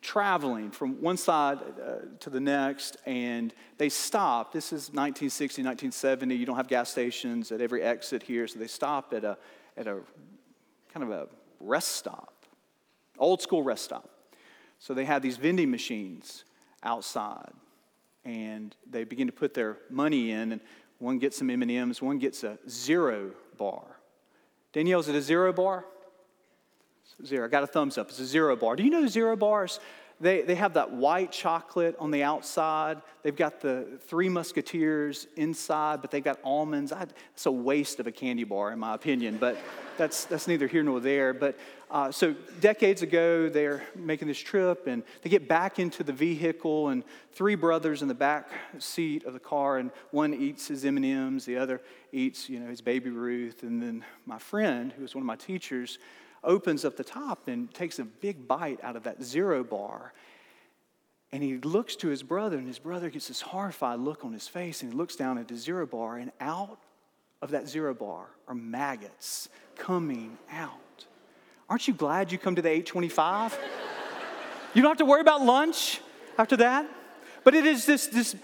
traveling 0.01 0.71
from 0.71 1.01
one 1.01 1.17
side 1.17 1.59
uh, 1.59 1.95
to 2.21 2.31
the 2.31 2.41
next, 2.41 2.99
and 3.05 3.53
they 3.79 3.89
stop. 3.89 4.53
This 4.53 4.67
is 4.67 4.91
1960, 4.91 5.63
1970. 5.63 6.37
You 6.37 6.47
don't 6.47 6.57
have 6.57 6.69
gas 6.69 6.89
stations 6.89 7.51
at 7.51 7.61
every 7.61 7.83
exit 7.83 8.23
here, 8.23 8.47
so 8.47 8.61
they 8.61 8.69
stop 8.69 9.13
at 9.13 9.25
a 9.25 9.37
at 9.77 9.87
a 9.87 9.99
kind 10.93 11.05
of 11.05 11.11
a 11.11 11.29
rest 11.61 11.93
stop, 11.93 12.35
old 13.19 13.41
school 13.41 13.63
rest 13.63 13.85
stop. 13.85 14.09
So 14.79 14.95
they 14.95 15.05
have 15.05 15.23
these 15.23 15.37
vending 15.37 15.71
machines 15.71 16.45
outside, 16.83 17.53
and 18.25 18.75
they 18.91 19.05
begin 19.05 19.27
to 19.29 19.33
put 19.33 19.55
their 19.55 19.79
money 19.91 20.33
in, 20.33 20.53
and 20.53 20.61
one 20.99 21.19
gets 21.19 21.39
some 21.39 21.51
M&Ms, 21.51 22.03
one 22.03 22.19
gets 22.19 22.45
a 22.45 22.59
zero 22.69 23.31
bar. 23.57 23.85
Danielle, 24.73 25.01
is 25.01 25.09
it 25.09 25.15
a 25.15 25.23
zero 25.23 25.53
bar? 25.53 25.85
Zero. 27.25 27.47
I 27.47 27.49
got 27.49 27.63
a 27.63 27.67
thumbs 27.67 27.99
up. 27.99 28.09
It's 28.09 28.19
a 28.19 28.27
zero 28.27 28.57
bar. 28.57 28.75
Do 28.75 28.83
you 28.83 28.91
know 28.91 29.07
zero 29.07 29.37
bars? 29.37 29.79
They, 30.23 30.43
they 30.43 30.55
have 30.55 30.75
that 30.75 30.93
white 30.93 31.33
chocolate 31.33 31.97
on 31.99 32.13
the 32.13 32.23
outside. 32.23 33.03
They've 33.25 33.35
got 33.35 33.61
the 33.61 33.99
Three 34.07 34.29
Musketeers 34.29 35.27
inside, 35.37 36.01
but 36.01 36.13
they've 36.13 36.23
got 36.23 36.39
almonds. 36.45 36.93
I, 36.93 37.07
it's 37.35 37.47
a 37.47 37.51
waste 37.51 37.99
of 37.99 38.07
a 38.07 38.13
candy 38.13 38.45
bar, 38.45 38.71
in 38.71 38.79
my 38.79 38.95
opinion, 38.95 39.39
but 39.39 39.59
that's, 39.99 40.25
that's 40.27 40.47
neither 40.47 40.69
here 40.69 40.85
nor 40.85 41.01
there. 41.01 41.35
But 41.35 41.59
uh, 41.91 42.13
so 42.13 42.37
decades 42.61 43.03
ago, 43.03 43.49
they're 43.49 43.83
making 43.97 44.29
this 44.29 44.39
trip, 44.39 44.87
and 44.87 45.03
they 45.23 45.29
get 45.29 45.49
back 45.49 45.81
into 45.81 46.05
the 46.05 46.13
vehicle, 46.13 46.89
and 46.89 47.03
three 47.33 47.57
brothers 47.57 48.01
in 48.01 48.07
the 48.07 48.15
back 48.15 48.49
seat 48.79 49.25
of 49.25 49.33
the 49.33 49.41
car, 49.41 49.79
and 49.79 49.91
one 50.13 50.33
eats 50.35 50.69
his 50.69 50.85
M&Ms, 50.85 51.47
the 51.47 51.57
other 51.57 51.81
eats, 52.13 52.49
you 52.49 52.61
know, 52.61 52.71
his 52.71 52.81
Baby 52.81 53.11
Ruth, 53.11 53.65
and 53.65 53.83
then 53.83 54.05
my 54.25 54.39
friend, 54.39 54.93
who 54.93 55.03
was 55.03 55.17
one 55.17 55.23
of 55.23 55.27
my 55.27 55.37
teachers, 55.37 55.99
opens 56.45 56.85
up 56.85 56.97
the 56.97 57.05
top 57.05 57.49
and 57.49 57.73
takes 57.73 57.99
a 57.99 58.05
big 58.05 58.47
bite 58.49 58.81
out 58.83 58.97
of 58.97 59.05
that 59.05 59.23
zero 59.23 59.63
bar. 59.63 60.13
And 61.33 61.43
he 61.43 61.59
looks 61.59 61.97
to 61.97 62.09
his 62.09 62.23
brother, 62.23 62.59
and 62.59 62.67
his 62.67 62.79
brother 62.79 63.09
gets 63.09 63.29
this 63.29 63.41
horrified 63.41 64.01
look 64.01 64.25
on 64.25 64.33
his 64.33 64.49
face, 64.49 64.83
and 64.83 64.93
he 64.93 64.97
looks 64.97 65.17
down 65.17 65.39
at 65.39 65.49
the 65.49 65.57
zero 65.57 65.87
bar, 65.87 66.19
and 66.19 66.31
out 66.41 66.79
of 67.41 67.51
that 67.51 67.69
zero 67.69 67.95
bar 67.95 68.27
are 68.47 68.55
maggots 68.55 69.49
coming 69.77 70.37
out. 70.51 71.07
Aren't 71.69 71.89
you 71.89 71.95
glad 71.95 72.31
you 72.31 72.39
come 72.39 72.55
to 72.55 72.63
the 72.63 72.69
825? 72.69 73.59
you 74.75 74.83
don't 74.83 74.91
have 74.91 74.99
to 74.99 75.05
worry 75.05 75.23
about 75.23 75.43
lunch 75.43 76.01
after 76.37 76.57
that. 76.59 76.89
But 77.45 77.55
it 77.55 77.67
is 77.67 77.87
this, 77.87 78.07
this 78.07 78.37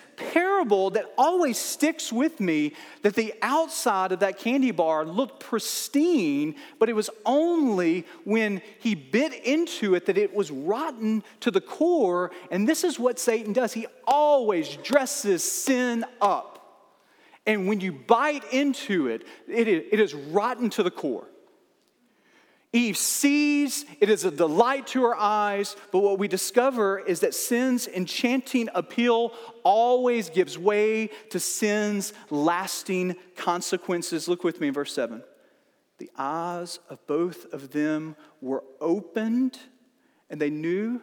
parable 0.58 0.90
that 0.90 1.12
always 1.16 1.56
sticks 1.56 2.12
with 2.12 2.40
me 2.40 2.72
that 3.02 3.14
the 3.14 3.32
outside 3.42 4.10
of 4.10 4.20
that 4.20 4.38
candy 4.38 4.72
bar 4.72 5.04
looked 5.04 5.38
pristine, 5.38 6.54
but 6.80 6.88
it 6.88 6.94
was 6.94 7.08
only 7.24 8.04
when 8.24 8.60
he 8.80 8.94
bit 8.94 9.32
into 9.44 9.94
it 9.94 10.06
that 10.06 10.18
it 10.18 10.34
was 10.34 10.50
rotten 10.50 11.22
to 11.38 11.50
the 11.52 11.60
core. 11.60 12.32
And 12.50 12.68
this 12.68 12.82
is 12.82 12.98
what 12.98 13.20
Satan 13.20 13.52
does 13.52 13.72
he 13.72 13.86
always 14.04 14.76
dresses 14.78 15.44
sin 15.44 16.04
up. 16.20 16.54
And 17.46 17.68
when 17.68 17.80
you 17.80 17.92
bite 17.92 18.52
into 18.52 19.06
it, 19.06 19.26
it 19.46 19.68
is, 19.68 19.84
it 19.92 20.00
is 20.00 20.12
rotten 20.12 20.70
to 20.70 20.82
the 20.82 20.90
core. 20.90 21.28
Eve 22.72 22.98
sees, 22.98 23.86
it 23.98 24.10
is 24.10 24.24
a 24.24 24.30
delight 24.30 24.86
to 24.88 25.02
her 25.04 25.16
eyes, 25.16 25.74
but 25.90 26.00
what 26.00 26.18
we 26.18 26.28
discover 26.28 26.98
is 26.98 27.20
that 27.20 27.34
sin's 27.34 27.88
enchanting 27.88 28.68
appeal 28.74 29.32
always 29.64 30.28
gives 30.28 30.58
way 30.58 31.06
to 31.30 31.40
sin's 31.40 32.12
lasting 32.28 33.16
consequences. 33.36 34.28
Look 34.28 34.44
with 34.44 34.60
me 34.60 34.68
in 34.68 34.74
verse 34.74 34.92
7. 34.92 35.22
The 35.96 36.10
eyes 36.16 36.78
of 36.90 37.04
both 37.06 37.52
of 37.54 37.70
them 37.70 38.16
were 38.42 38.62
opened, 38.80 39.58
and 40.28 40.38
they 40.38 40.50
knew 40.50 41.00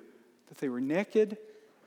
that 0.48 0.60
they 0.60 0.70
were 0.70 0.82
naked, 0.82 1.38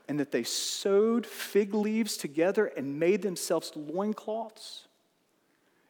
and 0.08 0.18
that 0.18 0.32
they 0.32 0.42
sewed 0.42 1.24
fig 1.24 1.72
leaves 1.72 2.16
together 2.16 2.66
and 2.66 2.98
made 2.98 3.22
themselves 3.22 3.70
loincloths. 3.76 4.88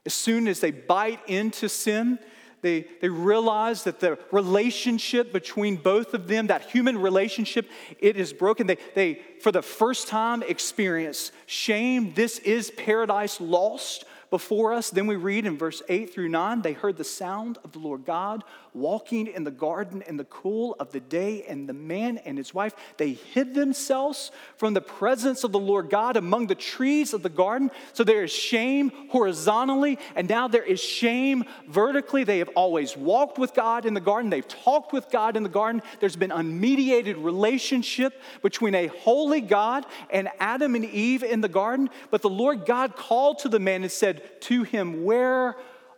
As 0.04 0.12
soon 0.12 0.46
as 0.46 0.60
they 0.60 0.72
bite 0.72 1.20
into 1.26 1.68
sin, 1.68 2.18
they, 2.60 2.86
they 3.00 3.08
realize 3.08 3.84
that 3.84 4.00
the 4.00 4.18
relationship 4.30 5.32
between 5.32 5.76
both 5.76 6.14
of 6.14 6.28
them, 6.28 6.48
that 6.48 6.62
human 6.62 6.98
relationship, 6.98 7.68
it 7.98 8.16
is 8.16 8.32
broken. 8.32 8.66
They, 8.66 8.78
they, 8.94 9.22
for 9.40 9.52
the 9.52 9.62
first 9.62 10.08
time, 10.08 10.42
experience 10.42 11.32
shame. 11.46 12.12
This 12.14 12.38
is 12.40 12.70
paradise 12.72 13.40
lost 13.40 14.04
before 14.30 14.72
us. 14.72 14.90
Then 14.90 15.06
we 15.06 15.16
read 15.16 15.46
in 15.46 15.56
verse 15.56 15.82
8 15.88 16.12
through 16.12 16.28
9 16.28 16.62
they 16.62 16.72
heard 16.72 16.96
the 16.96 17.04
sound 17.04 17.58
of 17.64 17.72
the 17.72 17.78
Lord 17.78 18.04
God 18.04 18.44
walking 18.78 19.26
in 19.26 19.44
the 19.44 19.50
garden 19.50 20.02
in 20.06 20.16
the 20.16 20.24
cool 20.24 20.76
of 20.78 20.92
the 20.92 21.00
day, 21.00 21.44
and 21.48 21.68
the 21.68 21.72
man 21.72 22.18
and 22.18 22.38
his 22.38 22.54
wife, 22.54 22.74
they 22.96 23.12
hid 23.12 23.54
themselves 23.54 24.30
from 24.56 24.74
the 24.74 24.80
presence 24.80 25.44
of 25.44 25.52
the 25.52 25.58
Lord 25.58 25.90
God 25.90 26.16
among 26.16 26.46
the 26.46 26.54
trees 26.54 27.12
of 27.12 27.22
the 27.22 27.28
garden. 27.28 27.70
So 27.92 28.04
there 28.04 28.22
is 28.22 28.30
shame 28.30 28.92
horizontally, 29.10 29.98
and 30.14 30.28
now 30.28 30.48
there 30.48 30.62
is 30.62 30.80
shame 30.80 31.44
vertically. 31.68 32.24
They 32.24 32.38
have 32.38 32.50
always 32.50 32.96
walked 32.96 33.38
with 33.38 33.54
God 33.54 33.84
in 33.84 33.94
the 33.94 34.00
garden, 34.00 34.30
they've 34.30 34.46
talked 34.46 34.92
with 34.92 35.10
God 35.10 35.36
in 35.36 35.42
the 35.42 35.48
garden. 35.48 35.82
There's 36.00 36.16
been 36.16 36.30
unmediated 36.30 37.22
relationship 37.22 38.20
between 38.42 38.74
a 38.74 38.86
holy 38.88 39.40
God 39.40 39.86
and 40.10 40.28
Adam 40.38 40.74
and 40.74 40.84
Eve 40.84 41.22
in 41.22 41.40
the 41.40 41.48
garden. 41.48 41.90
But 42.10 42.22
the 42.22 42.30
Lord 42.30 42.66
God 42.66 42.96
called 42.96 43.40
to 43.40 43.48
the 43.48 43.58
man 43.58 43.82
and 43.82 43.90
said 43.90 44.17
to 44.40 44.62
him, 44.62 45.04
Where 45.04 45.56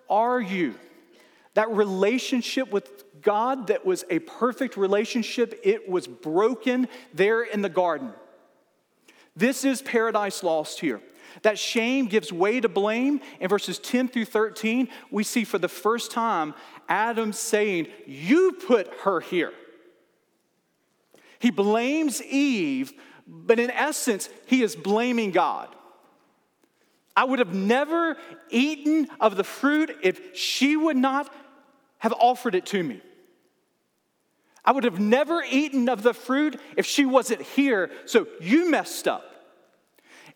are 0.09 0.40
you? 0.40 0.74
That 1.54 1.70
relationship 1.70 2.70
with 2.70 3.04
God 3.22 3.66
that 3.68 3.85
was 3.85 4.04
a 4.09 4.20
perfect 4.20 4.76
relationship, 4.76 5.61
it 5.64 5.88
was 5.88 6.06
broken 6.06 6.88
there 7.12 7.42
in 7.42 7.62
the 7.62 7.68
garden. 7.68 8.12
This 9.37 9.64
is 9.64 9.83
paradise 9.83 10.42
lost 10.42 10.80
here. 10.80 11.00
That 11.42 11.59
shame 11.59 12.06
gives 12.06 12.33
way 12.33 12.61
to 12.61 12.68
blame. 12.68 13.20
In 13.38 13.48
verses 13.48 13.78
10 13.78 14.09
through 14.09 14.24
13, 14.24 14.88
we 15.11 15.22
see 15.22 15.44
for 15.44 15.59
the 15.59 15.68
first 15.68 16.11
time 16.11 16.54
Adam 16.88 17.33
saying, 17.33 17.88
You 18.06 18.52
put 18.66 18.92
her 19.04 19.20
here. 19.20 19.52
He 21.38 21.50
blames 21.50 22.22
Eve, 22.22 22.92
but 23.26 23.59
in 23.59 23.70
essence, 23.70 24.28
he 24.46 24.62
is 24.62 24.76
blaming 24.76 25.30
God. 25.30 25.74
I 27.16 27.25
would 27.25 27.38
have 27.38 27.55
never 27.55 28.16
eaten 28.49 29.09
of 29.20 29.37
the 29.37 29.44
fruit 29.44 29.96
if 30.03 30.37
she 30.37 30.77
would 30.77 30.96
not 30.96 31.33
have 31.99 32.14
offered 32.14 32.55
it 32.55 32.66
to 32.66 32.83
me. 32.83 33.01
I 34.64 34.73
would 34.73 34.85
have 34.85 35.01
never 35.01 35.42
eaten 35.42 35.88
of 35.88 36.03
the 36.03 36.14
fruit 36.14 36.61
if 36.77 36.87
she 36.87 37.05
wasn't 37.05 37.42
here, 37.42 37.90
so 38.07 38.27
you 38.40 38.70
messed 38.70 39.09
up. 39.09 39.25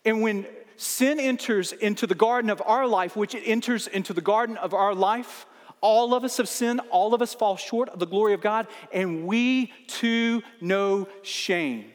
And 0.04 0.22
when 0.22 0.46
sin 0.76 1.20
enters 1.20 1.72
into 1.72 2.06
the 2.06 2.14
garden 2.14 2.50
of 2.50 2.62
our 2.64 2.86
life, 2.86 3.16
which 3.16 3.34
it 3.34 3.42
enters 3.42 3.86
into 3.86 4.12
the 4.12 4.20
garden 4.20 4.56
of 4.56 4.74
our 4.74 4.94
life, 4.94 5.46
all 5.80 6.14
of 6.14 6.24
us 6.24 6.38
have 6.38 6.48
sinned, 6.48 6.80
all 6.90 7.14
of 7.14 7.20
us 7.20 7.34
fall 7.34 7.56
short 7.56 7.90
of 7.90 7.98
the 7.98 8.06
glory 8.06 8.32
of 8.32 8.40
God, 8.40 8.66
and 8.92 9.26
we 9.26 9.72
too 9.86 10.42
know 10.60 11.06
shame. 11.22 11.92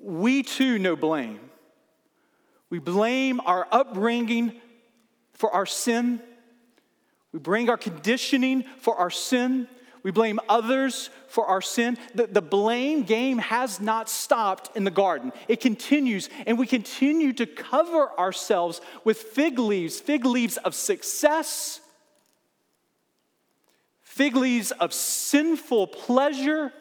We 0.00 0.42
too 0.42 0.78
know 0.78 0.96
blame. 0.96 1.40
We 2.72 2.78
blame 2.78 3.38
our 3.40 3.68
upbringing 3.70 4.54
for 5.34 5.50
our 5.50 5.66
sin. 5.66 6.22
We 7.30 7.38
bring 7.38 7.68
our 7.68 7.76
conditioning 7.76 8.64
for 8.78 8.96
our 8.96 9.10
sin. 9.10 9.68
We 10.02 10.10
blame 10.10 10.40
others 10.48 11.10
for 11.28 11.44
our 11.44 11.60
sin. 11.60 11.98
The, 12.14 12.28
the 12.28 12.40
blame 12.40 13.02
game 13.02 13.36
has 13.36 13.78
not 13.78 14.08
stopped 14.08 14.74
in 14.74 14.84
the 14.84 14.90
garden. 14.90 15.34
It 15.48 15.60
continues, 15.60 16.30
and 16.46 16.58
we 16.58 16.66
continue 16.66 17.34
to 17.34 17.44
cover 17.44 18.08
ourselves 18.18 18.80
with 19.04 19.18
fig 19.18 19.58
leaves 19.58 20.00
fig 20.00 20.24
leaves 20.24 20.56
of 20.56 20.74
success, 20.74 21.78
fig 24.00 24.34
leaves 24.34 24.70
of 24.70 24.94
sinful 24.94 25.88
pleasure, 25.88 26.72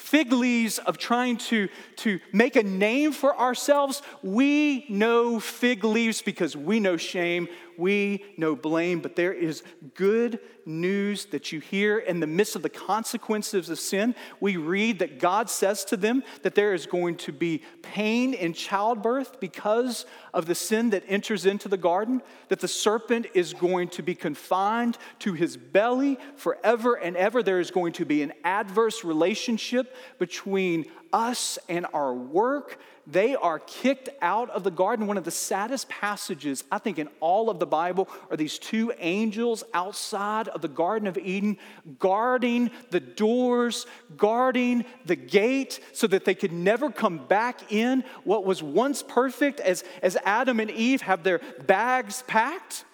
fig 0.00 0.32
leaves 0.32 0.78
of 0.78 0.96
trying 0.96 1.36
to, 1.36 1.68
to 1.96 2.18
make 2.32 2.56
a 2.56 2.62
name 2.62 3.12
for 3.12 3.38
ourselves. 3.38 4.02
We 4.22 4.86
know 4.88 5.38
fig 5.38 5.84
leaves 5.84 6.22
because 6.22 6.56
we 6.56 6.80
know 6.80 6.96
shame 6.96 7.48
we 7.80 8.24
know 8.36 8.54
blame, 8.54 9.00
but 9.00 9.16
there 9.16 9.32
is 9.32 9.62
good 9.94 10.38
news 10.66 11.24
that 11.26 11.50
you 11.50 11.58
hear 11.58 11.98
in 11.98 12.20
the 12.20 12.26
midst 12.26 12.54
of 12.54 12.62
the 12.62 12.68
consequences 12.68 13.68
of 13.68 13.80
sin. 13.80 14.14
We 14.38 14.56
read 14.56 15.00
that 15.00 15.18
God 15.18 15.50
says 15.50 15.84
to 15.86 15.96
them 15.96 16.22
that 16.42 16.54
there 16.54 16.74
is 16.74 16.86
going 16.86 17.16
to 17.16 17.32
be 17.32 17.62
pain 17.82 18.34
in 18.34 18.52
childbirth 18.52 19.40
because 19.40 20.06
of 20.32 20.46
the 20.46 20.54
sin 20.54 20.90
that 20.90 21.02
enters 21.08 21.46
into 21.46 21.68
the 21.68 21.76
garden, 21.76 22.22
that 22.48 22.60
the 22.60 22.68
serpent 22.68 23.26
is 23.34 23.54
going 23.54 23.88
to 23.88 24.02
be 24.02 24.14
confined 24.14 24.98
to 25.20 25.32
his 25.32 25.56
belly 25.56 26.18
forever 26.36 26.94
and 26.94 27.16
ever. 27.16 27.42
There 27.42 27.60
is 27.60 27.70
going 27.70 27.94
to 27.94 28.04
be 28.04 28.22
an 28.22 28.32
adverse 28.44 29.02
relationship 29.02 29.96
between 30.18 30.86
us 31.12 31.58
and 31.68 31.86
our 31.92 32.14
work 32.14 32.78
they 33.10 33.34
are 33.34 33.58
kicked 33.58 34.08
out 34.20 34.50
of 34.50 34.64
the 34.64 34.70
garden. 34.70 35.06
One 35.06 35.16
of 35.16 35.24
the 35.24 35.30
saddest 35.30 35.88
passages, 35.88 36.64
I 36.70 36.78
think, 36.78 36.98
in 36.98 37.08
all 37.20 37.50
of 37.50 37.58
the 37.58 37.66
Bible 37.66 38.08
are 38.30 38.36
these 38.36 38.58
two 38.58 38.92
angels 38.98 39.64
outside 39.74 40.48
of 40.48 40.60
the 40.60 40.68
Garden 40.68 41.08
of 41.08 41.18
Eden, 41.18 41.58
guarding 41.98 42.70
the 42.90 43.00
doors, 43.00 43.86
guarding 44.16 44.84
the 45.06 45.16
gate, 45.16 45.80
so 45.92 46.06
that 46.06 46.24
they 46.24 46.34
could 46.34 46.52
never 46.52 46.90
come 46.90 47.18
back 47.26 47.72
in 47.72 48.04
what 48.24 48.44
was 48.44 48.62
once 48.62 49.02
perfect 49.02 49.60
as, 49.60 49.84
as 50.02 50.16
Adam 50.24 50.60
and 50.60 50.70
Eve 50.70 51.02
have 51.02 51.22
their 51.22 51.40
bags 51.66 52.22
packed. 52.26 52.84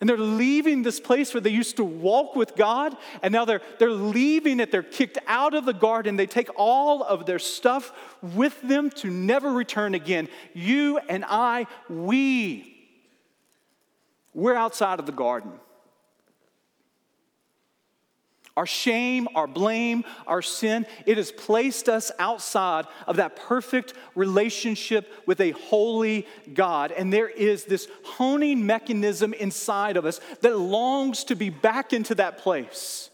And 0.00 0.08
they're 0.08 0.16
leaving 0.16 0.82
this 0.82 0.98
place 0.98 1.34
where 1.34 1.42
they 1.42 1.50
used 1.50 1.76
to 1.76 1.84
walk 1.84 2.34
with 2.34 2.56
God, 2.56 2.96
and 3.22 3.32
now 3.32 3.44
they're, 3.44 3.60
they're 3.78 3.90
leaving 3.90 4.58
it. 4.58 4.72
They're 4.72 4.82
kicked 4.82 5.18
out 5.26 5.52
of 5.52 5.66
the 5.66 5.74
garden. 5.74 6.16
They 6.16 6.26
take 6.26 6.48
all 6.56 7.02
of 7.02 7.26
their 7.26 7.38
stuff 7.38 7.92
with 8.22 8.58
them 8.62 8.88
to 8.90 9.08
never 9.08 9.52
return 9.52 9.94
again. 9.94 10.28
You 10.54 10.98
and 11.08 11.22
I, 11.28 11.66
we, 11.90 12.88
we're 14.32 14.54
outside 14.54 15.00
of 15.00 15.06
the 15.06 15.12
garden. 15.12 15.52
Our 18.60 18.66
shame, 18.66 19.26
our 19.34 19.46
blame, 19.46 20.04
our 20.26 20.42
sin, 20.42 20.84
it 21.06 21.16
has 21.16 21.32
placed 21.32 21.88
us 21.88 22.12
outside 22.18 22.84
of 23.06 23.16
that 23.16 23.34
perfect 23.34 23.94
relationship 24.14 25.10
with 25.24 25.40
a 25.40 25.52
holy 25.52 26.26
God. 26.52 26.92
And 26.92 27.10
there 27.10 27.30
is 27.30 27.64
this 27.64 27.88
honing 28.04 28.66
mechanism 28.66 29.32
inside 29.32 29.96
of 29.96 30.04
us 30.04 30.20
that 30.42 30.58
longs 30.58 31.24
to 31.24 31.34
be 31.36 31.48
back 31.48 31.94
into 31.94 32.14
that 32.16 32.36
place. 32.36 33.08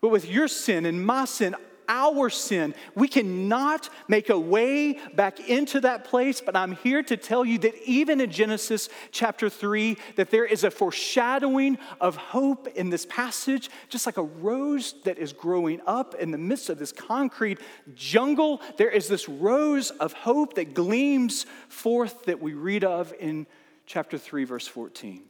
But 0.00 0.10
with 0.10 0.30
your 0.30 0.46
sin 0.46 0.86
and 0.86 1.04
my 1.04 1.24
sin, 1.24 1.56
our 1.88 2.30
sin. 2.30 2.74
We 2.94 3.08
cannot 3.08 3.88
make 4.08 4.28
a 4.30 4.38
way 4.38 4.98
back 5.14 5.48
into 5.48 5.80
that 5.80 6.04
place, 6.04 6.40
but 6.40 6.56
I'm 6.56 6.72
here 6.72 7.02
to 7.04 7.16
tell 7.16 7.44
you 7.44 7.58
that 7.58 7.74
even 7.84 8.20
in 8.20 8.30
Genesis 8.30 8.88
chapter 9.10 9.48
3 9.48 9.96
that 10.16 10.30
there 10.30 10.44
is 10.44 10.64
a 10.64 10.70
foreshadowing 10.70 11.78
of 12.00 12.16
hope 12.16 12.68
in 12.68 12.90
this 12.90 13.06
passage, 13.06 13.70
just 13.88 14.06
like 14.06 14.16
a 14.16 14.22
rose 14.22 14.94
that 15.04 15.18
is 15.18 15.32
growing 15.32 15.80
up 15.86 16.14
in 16.14 16.30
the 16.30 16.38
midst 16.38 16.68
of 16.68 16.78
this 16.78 16.92
concrete 16.92 17.58
jungle, 17.94 18.60
there 18.76 18.90
is 18.90 19.08
this 19.08 19.28
rose 19.28 19.90
of 19.90 20.12
hope 20.12 20.54
that 20.54 20.74
gleams 20.74 21.46
forth 21.68 22.24
that 22.24 22.40
we 22.40 22.54
read 22.54 22.84
of 22.84 23.12
in 23.18 23.46
chapter 23.86 24.18
3 24.18 24.44
verse 24.44 24.66
14. 24.66 25.22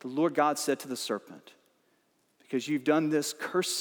The 0.00 0.08
Lord 0.08 0.34
God 0.34 0.58
said 0.58 0.78
to 0.80 0.88
the 0.88 0.96
serpent, 0.96 1.52
because 2.40 2.68
you've 2.68 2.84
done 2.84 3.10
this, 3.10 3.34
cursed 3.38 3.80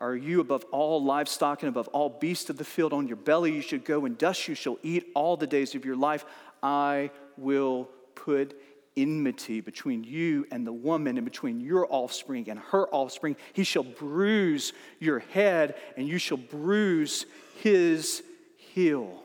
are 0.00 0.14
you 0.14 0.40
above 0.40 0.64
all 0.70 1.02
livestock 1.02 1.62
and 1.62 1.68
above 1.68 1.88
all 1.88 2.08
beasts 2.08 2.50
of 2.50 2.56
the 2.56 2.64
field? 2.64 2.92
On 2.92 3.08
your 3.08 3.16
belly 3.16 3.52
you 3.52 3.62
should 3.62 3.84
go, 3.84 4.04
and 4.04 4.16
dust 4.16 4.46
you 4.48 4.54
shall 4.54 4.78
eat 4.82 5.08
all 5.14 5.36
the 5.36 5.46
days 5.46 5.74
of 5.74 5.84
your 5.84 5.96
life. 5.96 6.24
I 6.62 7.10
will 7.36 7.88
put 8.14 8.60
enmity 8.96 9.60
between 9.60 10.04
you 10.04 10.46
and 10.50 10.66
the 10.66 10.72
woman, 10.72 11.16
and 11.18 11.24
between 11.24 11.60
your 11.60 11.86
offspring 11.90 12.48
and 12.48 12.58
her 12.58 12.88
offspring. 12.88 13.36
He 13.52 13.64
shall 13.64 13.84
bruise 13.84 14.72
your 14.98 15.20
head, 15.20 15.76
and 15.96 16.06
you 16.08 16.18
shall 16.18 16.38
bruise 16.38 17.26
his 17.62 18.22
heel. 18.56 19.22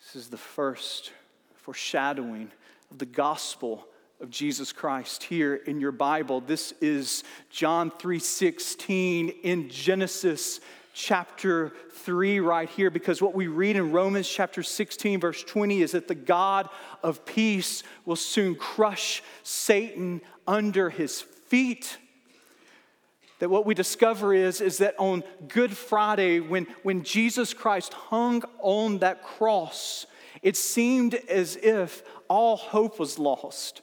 This 0.00 0.16
is 0.16 0.28
the 0.28 0.36
first 0.36 1.12
foreshadowing 1.54 2.50
of 2.90 2.98
the 2.98 3.06
gospel 3.06 3.88
of 4.20 4.30
Jesus 4.30 4.72
Christ 4.72 5.24
here 5.24 5.54
in 5.54 5.78
your 5.78 5.92
Bible. 5.92 6.40
This 6.40 6.72
is 6.80 7.22
John 7.50 7.90
3:16 7.90 9.28
in 9.42 9.68
Genesis 9.68 10.60
chapter 10.94 11.74
3 11.90 12.40
right 12.40 12.70
here 12.70 12.90
because 12.90 13.20
what 13.20 13.34
we 13.34 13.46
read 13.46 13.76
in 13.76 13.92
Romans 13.92 14.26
chapter 14.26 14.62
16 14.62 15.20
verse 15.20 15.42
20 15.42 15.82
is 15.82 15.92
that 15.92 16.08
the 16.08 16.14
God 16.14 16.70
of 17.02 17.26
peace 17.26 17.82
will 18.06 18.16
soon 18.16 18.54
crush 18.54 19.22
Satan 19.42 20.22
under 20.46 20.88
his 20.88 21.20
feet. 21.20 21.98
That 23.40 23.50
what 23.50 23.66
we 23.66 23.74
discover 23.74 24.32
is, 24.32 24.62
is 24.62 24.78
that 24.78 24.94
on 24.98 25.24
Good 25.46 25.76
Friday, 25.76 26.40
when, 26.40 26.66
when 26.82 27.02
Jesus 27.02 27.52
Christ 27.52 27.92
hung 27.92 28.42
on 28.60 28.98
that 29.00 29.22
cross, 29.22 30.06
it 30.40 30.56
seemed 30.56 31.14
as 31.28 31.56
if 31.56 32.02
all 32.28 32.56
hope 32.56 32.98
was 32.98 33.18
lost. 33.18 33.82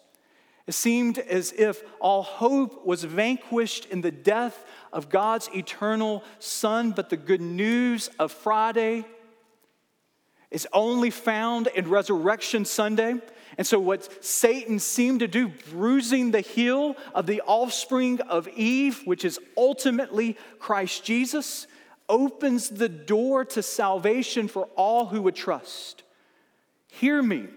It 0.65 0.73
seemed 0.73 1.19
as 1.19 1.51
if 1.51 1.83
all 1.99 2.23
hope 2.23 2.85
was 2.85 3.03
vanquished 3.03 3.85
in 3.85 4.01
the 4.01 4.11
death 4.11 4.65
of 4.93 5.09
God's 5.09 5.49
eternal 5.53 6.23
Son, 6.39 6.91
but 6.91 7.09
the 7.09 7.17
good 7.17 7.41
news 7.41 8.09
of 8.17 8.31
Friday 8.31 9.05
is 10.51 10.67
only 10.71 11.09
found 11.09 11.67
in 11.67 11.89
Resurrection 11.89 12.63
Sunday. 12.63 13.15
And 13.57 13.67
so, 13.67 13.79
what 13.79 14.23
Satan 14.23 14.79
seemed 14.79 15.19
to 15.19 15.27
do, 15.27 15.49
bruising 15.69 16.31
the 16.31 16.41
heel 16.41 16.95
of 17.13 17.25
the 17.25 17.41
offspring 17.41 18.21
of 18.21 18.47
Eve, 18.47 19.01
which 19.05 19.25
is 19.25 19.39
ultimately 19.57 20.37
Christ 20.59 21.03
Jesus, 21.03 21.67
opens 22.07 22.69
the 22.69 22.89
door 22.89 23.45
to 23.45 23.61
salvation 23.61 24.47
for 24.47 24.65
all 24.75 25.07
who 25.07 25.21
would 25.23 25.35
trust. 25.35 26.03
Hear 26.87 27.21
me. 27.21 27.47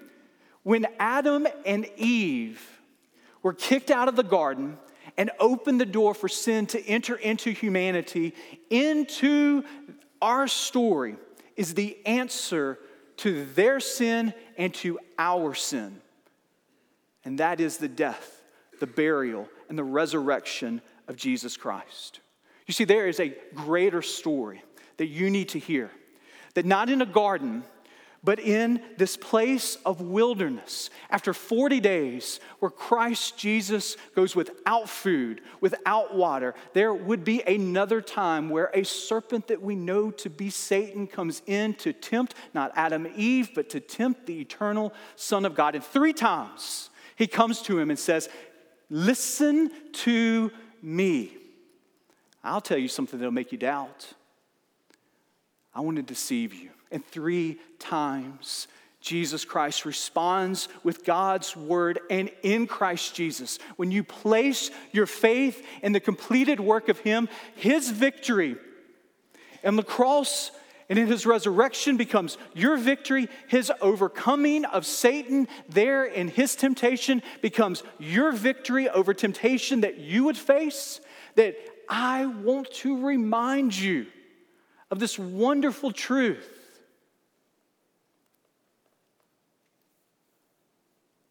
When 0.62 0.86
Adam 0.98 1.46
and 1.64 1.88
Eve 1.96 2.75
were 3.46 3.52
kicked 3.52 3.92
out 3.92 4.08
of 4.08 4.16
the 4.16 4.24
garden 4.24 4.76
and 5.16 5.30
opened 5.38 5.80
the 5.80 5.86
door 5.86 6.14
for 6.14 6.26
sin 6.28 6.66
to 6.66 6.84
enter 6.84 7.14
into 7.14 7.52
humanity, 7.52 8.34
into 8.70 9.62
our 10.20 10.48
story, 10.48 11.14
is 11.54 11.74
the 11.74 11.96
answer 12.04 12.76
to 13.18 13.44
their 13.54 13.78
sin 13.78 14.34
and 14.58 14.74
to 14.74 14.98
our 15.16 15.54
sin. 15.54 16.00
And 17.24 17.38
that 17.38 17.60
is 17.60 17.76
the 17.76 17.86
death, 17.86 18.42
the 18.80 18.86
burial, 18.88 19.48
and 19.68 19.78
the 19.78 19.84
resurrection 19.84 20.82
of 21.06 21.14
Jesus 21.14 21.56
Christ. 21.56 22.18
You 22.66 22.74
see, 22.74 22.82
there 22.82 23.06
is 23.06 23.20
a 23.20 23.32
greater 23.54 24.02
story 24.02 24.60
that 24.96 25.06
you 25.06 25.30
need 25.30 25.50
to 25.50 25.60
hear. 25.60 25.92
That 26.54 26.66
not 26.66 26.90
in 26.90 27.00
a 27.00 27.06
garden, 27.06 27.62
but 28.24 28.40
in 28.40 28.80
this 28.96 29.16
place 29.16 29.76
of 29.86 30.00
wilderness, 30.00 30.90
after 31.10 31.32
40 31.32 31.80
days 31.80 32.40
where 32.58 32.70
Christ 32.70 33.38
Jesus 33.38 33.96
goes 34.14 34.34
without 34.34 34.88
food, 34.88 35.42
without 35.60 36.14
water, 36.14 36.54
there 36.72 36.92
would 36.92 37.24
be 37.24 37.42
another 37.42 38.00
time 38.00 38.48
where 38.48 38.70
a 38.74 38.84
serpent 38.84 39.48
that 39.48 39.62
we 39.62 39.76
know 39.76 40.10
to 40.10 40.30
be 40.30 40.50
Satan 40.50 41.06
comes 41.06 41.42
in 41.46 41.74
to 41.74 41.92
tempt 41.92 42.34
not 42.52 42.72
Adam 42.74 43.06
and 43.06 43.14
Eve, 43.16 43.50
but 43.54 43.70
to 43.70 43.80
tempt 43.80 44.26
the 44.26 44.40
eternal 44.40 44.92
Son 45.14 45.44
of 45.44 45.54
God. 45.54 45.74
And 45.74 45.84
three 45.84 46.12
times 46.12 46.90
he 47.16 47.26
comes 47.26 47.62
to 47.62 47.78
him 47.78 47.90
and 47.90 47.98
says, 47.98 48.28
Listen 48.88 49.70
to 49.92 50.50
me. 50.80 51.36
I'll 52.42 52.60
tell 52.60 52.78
you 52.78 52.88
something 52.88 53.18
that'll 53.18 53.32
make 53.32 53.50
you 53.50 53.58
doubt. 53.58 54.12
I 55.74 55.80
want 55.80 55.96
to 55.96 56.02
deceive 56.02 56.54
you. 56.54 56.70
And 56.96 57.04
three 57.04 57.58
times, 57.78 58.68
Jesus 59.02 59.44
Christ 59.44 59.84
responds 59.84 60.70
with 60.82 61.04
God's 61.04 61.54
word 61.54 62.00
and 62.08 62.30
in 62.42 62.66
Christ 62.66 63.14
Jesus. 63.14 63.58
When 63.76 63.90
you 63.90 64.02
place 64.02 64.70
your 64.92 65.04
faith 65.04 65.62
in 65.82 65.92
the 65.92 66.00
completed 66.00 66.58
work 66.58 66.88
of 66.88 66.98
Him, 67.00 67.28
His 67.54 67.90
victory 67.90 68.56
and 69.62 69.76
the 69.76 69.82
cross 69.82 70.52
and 70.88 70.98
in 70.98 71.06
His 71.06 71.26
resurrection 71.26 71.98
becomes 71.98 72.38
your 72.54 72.78
victory. 72.78 73.28
His 73.46 73.70
overcoming 73.82 74.64
of 74.64 74.86
Satan 74.86 75.48
there 75.68 76.06
in 76.06 76.28
His 76.28 76.56
temptation 76.56 77.22
becomes 77.42 77.82
your 77.98 78.32
victory 78.32 78.88
over 78.88 79.12
temptation 79.12 79.82
that 79.82 79.98
you 79.98 80.24
would 80.24 80.38
face. 80.38 81.02
That 81.34 81.56
I 81.90 82.24
want 82.24 82.72
to 82.76 83.04
remind 83.04 83.76
you 83.76 84.06
of 84.90 84.98
this 84.98 85.18
wonderful 85.18 85.92
truth 85.92 86.55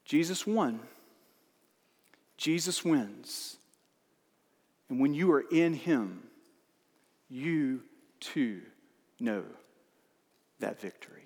Jesus 0.05 0.45
won. 0.45 0.79
Jesus 2.37 2.85
wins. 2.85 3.57
And 4.89 4.99
when 4.99 5.13
you 5.13 5.31
are 5.33 5.43
in 5.51 5.73
Him, 5.73 6.23
you 7.29 7.81
too 8.19 8.61
know 9.19 9.43
that 10.59 10.79
victory. 10.79 11.24